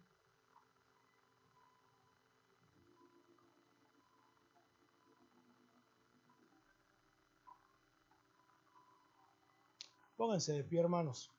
Pónganse 10.16 10.54
de 10.54 10.64
pie, 10.64 10.80
hermanos. 10.80 11.30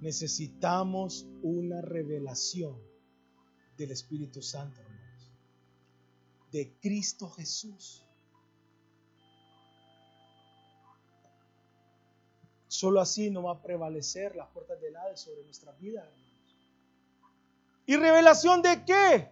Necesitamos 0.00 1.26
una 1.42 1.82
revelación 1.82 2.80
del 3.76 3.90
Espíritu 3.90 4.40
Santo, 4.40 4.80
hermanos. 4.80 5.32
De 6.50 6.72
Cristo 6.80 7.28
Jesús. 7.30 8.04
Solo 12.66 13.00
así 13.00 13.30
no 13.30 13.42
va 13.42 13.52
a 13.52 13.62
prevalecer 13.62 14.36
las 14.36 14.48
puertas 14.48 14.80
del 14.80 14.96
Hades 14.96 15.20
sobre 15.20 15.44
nuestra 15.44 15.72
vida, 15.72 16.00
hermanos. 16.00 16.30
¿Y 17.84 17.96
revelación 17.96 18.62
de 18.62 18.84
qué? 18.84 19.28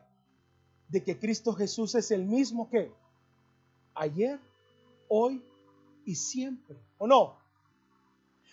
De 0.89 1.03
que 1.03 1.19
Cristo 1.19 1.55
Jesús 1.55 1.95
es 1.95 2.11
el 2.11 2.25
mismo 2.25 2.69
que 2.69 2.93
ayer, 3.95 4.39
hoy 5.09 5.43
y 6.05 6.15
siempre. 6.15 6.77
¿O 6.99 7.07
no? 7.07 7.38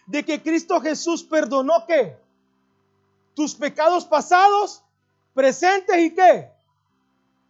De 0.06 0.24
que 0.24 0.42
Cristo 0.42 0.80
Jesús 0.80 1.24
perdonó 1.24 1.86
qué? 1.88 2.18
Tus 3.34 3.56
pecados 3.56 4.06
pasados, 4.06 4.84
presentes 5.34 5.98
y 5.98 6.14
qué? 6.14 6.52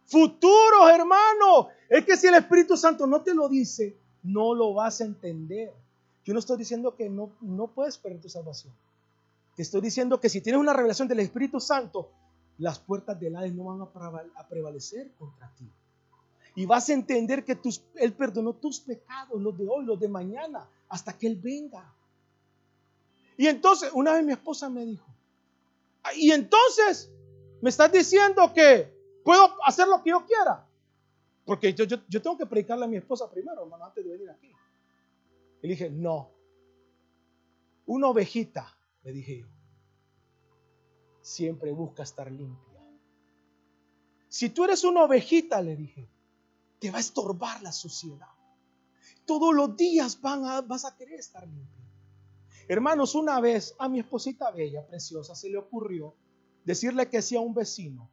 Futuros, 0.06 0.90
hermano. 0.90 1.68
Es 1.88 2.04
que 2.04 2.16
si 2.16 2.26
el 2.26 2.34
Espíritu 2.34 2.76
Santo 2.76 3.06
no 3.06 3.22
te 3.22 3.34
lo 3.34 3.48
dice, 3.48 3.96
no 4.22 4.54
lo 4.54 4.74
vas 4.74 5.00
a 5.00 5.04
entender. 5.04 5.72
Yo 6.24 6.32
no 6.32 6.40
estoy 6.40 6.58
diciendo 6.58 6.96
que 6.96 7.08
no, 7.08 7.30
no 7.40 7.68
puedes 7.68 7.98
perder 7.98 8.20
tu 8.20 8.28
salvación. 8.28 8.72
Te 9.54 9.62
estoy 9.62 9.80
diciendo 9.80 10.20
que 10.20 10.28
si 10.28 10.40
tienes 10.40 10.60
una 10.60 10.72
revelación 10.72 11.08
del 11.08 11.20
Espíritu 11.20 11.60
Santo, 11.60 12.10
las 12.58 12.78
puertas 12.78 13.18
del 13.20 13.36
Hades 13.36 13.54
no 13.54 13.64
van 13.64 13.82
a 13.82 14.48
prevalecer 14.48 15.10
contra 15.18 15.50
ti. 15.56 15.70
Y 16.54 16.64
vas 16.64 16.88
a 16.88 16.94
entender 16.94 17.44
que 17.44 17.54
tus, 17.54 17.82
Él 17.94 18.14
perdonó 18.14 18.54
tus 18.54 18.80
pecados, 18.80 19.40
los 19.40 19.56
de 19.56 19.68
hoy, 19.68 19.84
los 19.84 20.00
de 20.00 20.08
mañana, 20.08 20.66
hasta 20.88 21.16
que 21.16 21.26
Él 21.26 21.36
venga. 21.36 21.92
Y 23.36 23.46
entonces, 23.46 23.90
una 23.92 24.12
vez 24.14 24.24
mi 24.24 24.32
esposa 24.32 24.70
me 24.70 24.84
dijo, 24.84 25.06
ah, 26.02 26.14
y 26.14 26.30
entonces 26.30 27.10
me 27.60 27.70
estás 27.70 27.92
diciendo 27.92 28.52
que 28.54 28.92
puedo 29.24 29.56
hacer 29.64 29.88
lo 29.88 30.02
que 30.02 30.10
yo 30.10 30.24
quiera. 30.24 30.66
Porque 31.44 31.74
yo, 31.74 31.86
tengo 31.86 32.36
que 32.36 32.46
predicarle 32.46 32.86
a 32.86 32.88
mi 32.88 32.96
esposa 32.96 33.30
primero, 33.30 33.62
hermano, 33.62 33.84
antes 33.84 34.04
de 34.04 34.10
venir 34.10 34.30
aquí. 34.30 34.52
Y 35.62 35.66
le 35.66 35.68
dije, 35.68 35.90
no. 35.90 36.32
Una 37.86 38.08
ovejita, 38.08 38.76
le 39.04 39.12
dije 39.12 39.40
yo, 39.40 39.46
siempre 41.20 41.70
busca 41.70 42.02
estar 42.02 42.30
limpia. 42.32 42.80
Si 44.28 44.50
tú 44.50 44.64
eres 44.64 44.82
una 44.82 45.04
ovejita, 45.04 45.62
le 45.62 45.76
dije, 45.76 46.08
te 46.80 46.90
va 46.90 46.98
a 46.98 47.00
estorbar 47.00 47.62
la 47.62 47.70
suciedad. 47.70 48.26
Todos 49.24 49.54
los 49.54 49.76
días 49.76 50.20
vas 50.20 50.84
a 50.84 50.96
querer 50.96 51.20
estar 51.20 51.46
limpia. 51.46 51.75
Hermanos, 52.68 53.14
una 53.14 53.40
vez 53.40 53.74
a 53.78 53.88
mi 53.88 54.00
esposita 54.00 54.50
bella, 54.50 54.86
preciosa, 54.86 55.34
se 55.34 55.48
le 55.48 55.58
ocurrió 55.58 56.14
decirle 56.64 57.08
que 57.08 57.22
sí 57.22 57.36
a 57.36 57.40
un 57.40 57.54
vecino. 57.54 58.10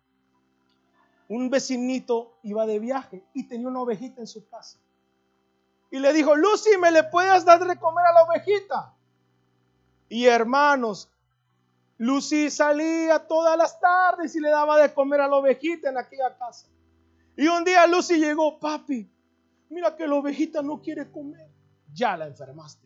Un 1.27 1.49
vecinito 1.49 2.37
iba 2.43 2.65
de 2.65 2.79
viaje 2.79 3.23
y 3.33 3.47
tenía 3.47 3.67
una 3.67 3.81
ovejita 3.81 4.21
en 4.21 4.27
su 4.27 4.47
casa 4.47 4.79
y 5.93 5.99
le 5.99 6.11
dijo, 6.11 6.35
Lucy, 6.35 6.71
¿me 6.81 6.91
le 6.91 7.03
puedes 7.03 7.45
dar 7.45 7.63
de 7.63 7.77
comer 7.77 8.03
a 8.07 8.13
la 8.13 8.23
ovejita? 8.23 8.95
Y 10.09 10.25
hermanos, 10.25 11.07
Lucy 11.99 12.49
salía 12.49 13.19
todas 13.27 13.55
las 13.55 13.79
tardes 13.79 14.35
y 14.35 14.39
le 14.39 14.49
daba 14.49 14.81
de 14.81 14.91
comer 14.91 15.21
a 15.21 15.27
la 15.27 15.35
ovejita 15.35 15.91
en 15.91 15.99
aquella 15.99 16.35
casa. 16.35 16.65
Y 17.37 17.45
un 17.45 17.63
día 17.63 17.85
Lucy 17.85 18.17
llegó, 18.17 18.59
papi, 18.59 19.07
mira 19.69 19.95
que 19.95 20.07
la 20.07 20.15
ovejita 20.15 20.63
no 20.63 20.81
quiere 20.81 21.11
comer. 21.11 21.47
Ya 21.93 22.17
la 22.17 22.25
enfermaste. 22.25 22.82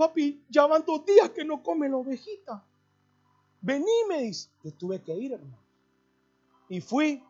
Papi, 0.00 0.46
ya 0.48 0.66
van 0.66 0.82
dos 0.86 1.04
días 1.04 1.28
que 1.30 1.44
no 1.44 1.62
come 1.62 1.86
la 1.86 1.98
ovejita. 1.98 2.64
Vení, 3.60 4.06
me 4.08 4.22
dice. 4.22 4.48
Te 4.62 4.72
tuve 4.72 5.02
que 5.02 5.14
ir, 5.14 5.34
hermano. 5.34 5.62
Y 6.70 6.80
fui 6.80 7.22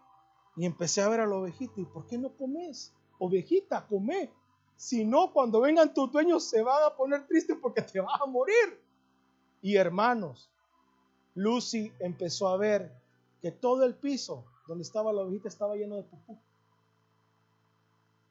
y 0.56 0.66
empecé 0.66 1.02
a 1.02 1.08
ver 1.08 1.18
a 1.18 1.26
la 1.26 1.34
ovejita. 1.34 1.80
¿Y 1.80 1.84
por 1.84 2.06
qué 2.06 2.16
no 2.16 2.30
comes? 2.36 2.94
ovejita, 3.18 3.86
come. 3.88 4.32
Si 4.76 5.04
no, 5.04 5.32
cuando 5.32 5.60
vengan 5.60 5.92
tus 5.92 6.12
dueños 6.12 6.44
se 6.44 6.62
van 6.62 6.84
a 6.84 6.96
poner 6.96 7.26
tristes 7.26 7.56
porque 7.60 7.82
te 7.82 8.00
vas 8.00 8.20
a 8.20 8.26
morir. 8.26 8.80
Y 9.60 9.74
hermanos, 9.74 10.48
Lucy 11.34 11.92
empezó 11.98 12.48
a 12.48 12.56
ver 12.56 12.92
que 13.42 13.50
todo 13.50 13.84
el 13.84 13.96
piso 13.96 14.44
donde 14.68 14.82
estaba 14.82 15.12
la 15.12 15.22
ovejita 15.22 15.48
estaba 15.48 15.74
lleno 15.74 15.96
de 15.96 16.04
pupú. 16.04 16.38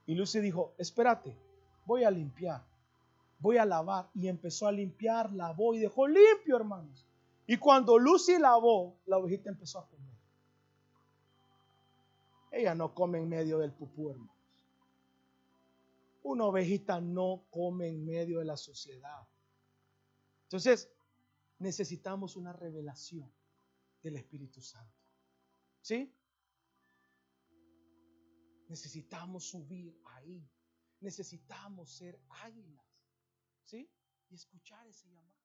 Y 0.07 0.15
Lucy 0.15 0.39
dijo, 0.39 0.73
espérate, 0.77 1.37
voy 1.85 2.03
a 2.03 2.09
limpiar, 2.09 2.65
voy 3.39 3.57
a 3.57 3.65
lavar. 3.65 4.09
Y 4.13 4.27
empezó 4.27 4.67
a 4.67 4.71
limpiar, 4.71 5.31
lavó 5.33 5.73
y 5.73 5.79
dejó 5.79 6.07
limpio, 6.07 6.55
hermanos. 6.55 7.05
Y 7.47 7.57
cuando 7.57 7.97
Lucy 7.97 8.37
lavó, 8.37 8.99
la 9.05 9.17
ovejita 9.17 9.49
empezó 9.49 9.79
a 9.79 9.87
comer. 9.87 10.13
Ella 12.51 12.75
no 12.75 12.93
come 12.93 13.19
en 13.19 13.29
medio 13.29 13.57
del 13.59 13.71
pupú, 13.71 14.11
hermano. 14.11 14.33
Una 16.23 16.45
ovejita 16.45 16.99
no 16.99 17.43
come 17.49 17.87
en 17.87 18.05
medio 18.05 18.39
de 18.39 18.45
la 18.45 18.57
sociedad. 18.57 19.27
Entonces, 20.43 20.91
necesitamos 21.59 22.35
una 22.35 22.53
revelación 22.53 23.31
del 24.03 24.17
Espíritu 24.17 24.61
Santo. 24.61 24.93
¿Sí? 25.81 26.13
Necesitamos 28.67 29.45
subir 29.45 29.99
ahí. 30.05 30.47
Necesitamos 31.01 31.91
ser 31.91 32.19
águilas. 32.43 32.88
¿Sí? 33.69 33.87
Y 34.29 34.33
escuchar 34.33 34.87
ese 34.87 35.07
llamado. 35.11 35.38